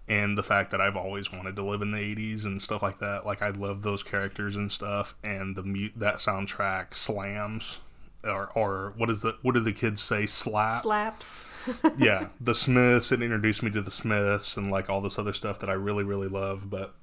[0.09, 2.99] and the fact that I've always wanted to live in the 80s and stuff like
[2.99, 3.27] that.
[3.27, 7.79] Like I love those characters and stuff and the mu- that soundtrack slams
[8.27, 10.83] or or what is the what do the kids say slap?
[10.83, 11.45] Slaps.
[11.99, 15.59] yeah, the Smiths it introduced me to the Smiths and like all this other stuff
[15.61, 16.95] that I really really love, but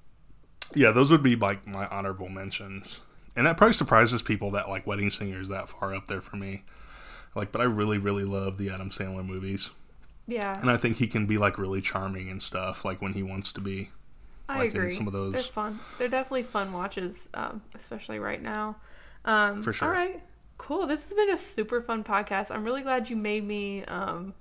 [0.75, 2.99] yeah, those would be like my honorable mentions.
[3.35, 6.35] And that probably surprises people that like Wedding Singer is that far up there for
[6.35, 6.63] me.
[7.35, 9.71] Like, but I really, really love the Adam Sandler movies.
[10.27, 13.23] Yeah, And I think he can be like really charming and stuff, like when he
[13.23, 13.89] wants to be.
[14.47, 14.93] I like in agree.
[14.95, 15.79] some of those- They're fun.
[15.97, 18.77] They're definitely fun watches, um, especially right now.
[19.25, 19.87] Um, For sure.
[19.87, 20.21] All right,
[20.63, 20.87] cool.
[20.87, 22.49] This has been a super fun podcast.
[22.49, 24.33] I'm really glad you made me um,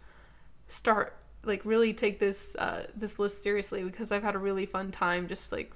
[0.68, 4.92] start like really take this uh, this list seriously because I've had a really fun
[4.92, 5.72] time just like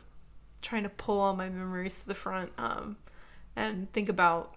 [0.62, 2.52] trying to pull all my memories to the front.
[2.58, 2.96] Um,
[3.56, 4.54] and think about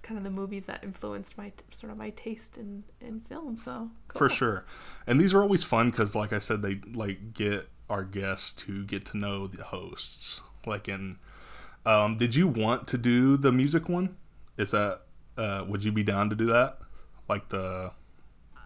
[0.00, 3.58] kind of the movies that influenced my sort of my taste in in film.
[3.58, 4.64] So for sure.
[5.06, 8.86] And these are always fun because, like I said, they like get our guests to
[8.86, 10.40] get to know the hosts.
[10.64, 11.18] Like in,
[11.84, 14.16] um, did you want to do the music one?
[14.56, 15.02] Is that
[15.36, 16.78] uh, would you be down to do that?
[17.28, 17.92] Like the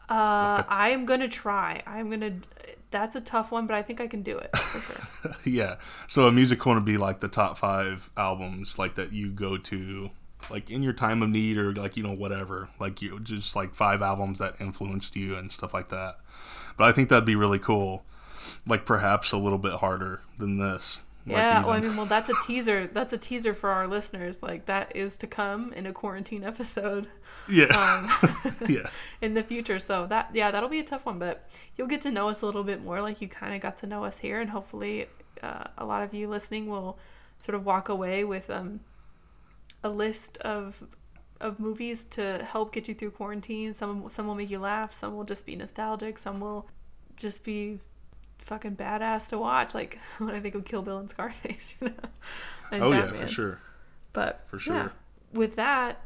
[0.09, 1.83] Uh, I am gonna try.
[1.87, 2.37] I'm gonna.
[2.91, 5.37] That's a tough one, but I think I can do it for sure.
[5.45, 5.77] yeah.
[6.09, 10.11] So a music would be like the top five albums like that you go to
[10.51, 13.75] like in your time of need or like you know whatever like you just like
[13.75, 16.19] five albums that influenced you and stuff like that.
[16.77, 18.05] But I think that'd be really cool.
[18.67, 21.03] Like perhaps a little bit harder than this.
[21.27, 21.65] Yeah.
[21.65, 22.87] Well, I mean, well, that's a teaser.
[22.87, 24.43] That's a teaser for our listeners.
[24.43, 27.09] Like that is to come in a quarantine episode
[27.49, 27.67] yeah.
[27.67, 28.89] um, yeah.
[29.21, 29.81] in the future.
[29.81, 32.47] So that yeah, that'll be a tough one, but you'll get to know us a
[32.47, 33.01] little bit more.
[33.01, 35.07] Like you kind of got to know us here, and hopefully,
[35.43, 36.99] uh, a lot of you listening will
[37.41, 38.81] sort of walk away with um,
[39.83, 40.83] a list of
[41.41, 43.73] of movies to help get you through quarantine.
[43.73, 44.93] Some some will make you laugh.
[44.93, 46.19] Some will just be nostalgic.
[46.19, 46.69] Some will
[47.17, 47.81] just be
[48.39, 49.75] fucking badass to watch.
[49.75, 51.95] Like when I think of Kill Bill and Scarface, you know.
[52.71, 53.61] And Oh yeah, for sure.
[54.13, 54.63] But For yeah.
[54.63, 54.93] sure.
[55.33, 56.01] With that,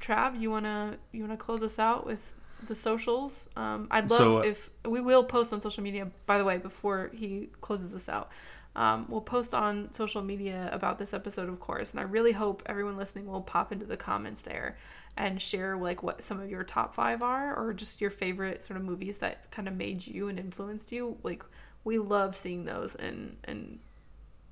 [0.00, 2.34] Trav, you wanna you wanna close us out with
[2.66, 3.48] the socials?
[3.56, 6.10] Um, I'd love So, uh, if we will post on social media.
[6.26, 8.30] By the way, before he closes us out,
[8.76, 11.92] um, we'll post on social media about this episode, of course.
[11.92, 14.76] And I really hope everyone listening will pop into the comments there
[15.18, 18.78] and share like what some of your top five are, or just your favorite sort
[18.78, 21.18] of movies that kind of made you and influenced you.
[21.22, 21.44] Like
[21.84, 23.80] we love seeing those, and and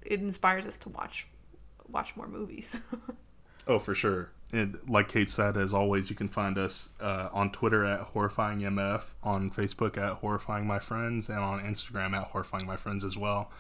[0.03, 1.29] it inspires us to watch
[1.89, 2.79] watch more movies.
[3.69, 4.31] Oh, for sure.
[4.53, 9.03] And like Kate said, as always, you can find us uh, on Twitter at horrifyingmf,
[9.25, 13.51] on Facebook at horrifying my friends, and on Instagram at horrifying my friends as well.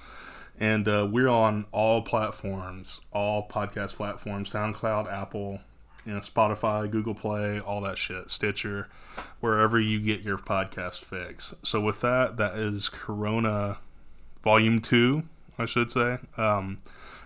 [0.61, 5.61] And uh, we're on all platforms, all podcast platforms: SoundCloud, Apple,
[6.07, 8.89] you know, Spotify, Google Play, all that shit, Stitcher,
[9.41, 11.55] wherever you get your podcast fix.
[11.63, 13.79] So with that, that is Corona
[14.43, 15.25] Volume Two,
[15.59, 16.19] I should say.
[16.37, 16.79] Um,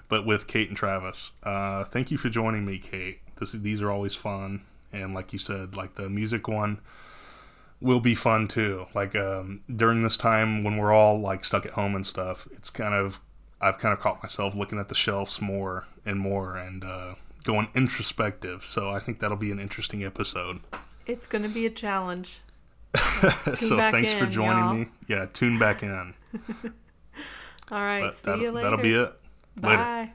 [0.08, 1.32] but with Kate and Travis.
[1.42, 3.20] Uh, thank you for joining me, Kate.
[3.38, 4.62] This these are always fun,
[4.92, 6.80] and like you said, like the music one
[7.80, 8.86] will be fun too.
[8.94, 12.70] Like um, during this time when we're all like stuck at home and stuff, it's
[12.70, 13.20] kind of
[13.60, 17.14] I've kind of caught myself looking at the shelves more and more and uh,
[17.44, 18.64] going introspective.
[18.64, 20.60] So I think that'll be an interesting episode.
[21.06, 22.40] it's gonna be a challenge.
[23.58, 24.74] so thanks for joining y'all.
[24.74, 24.86] me.
[25.06, 26.14] Yeah, tune back in.
[27.70, 28.70] All right, But see that'll, you later.
[28.70, 29.12] that'll be it.
[29.62, 29.76] Later.
[29.76, 30.12] Bye.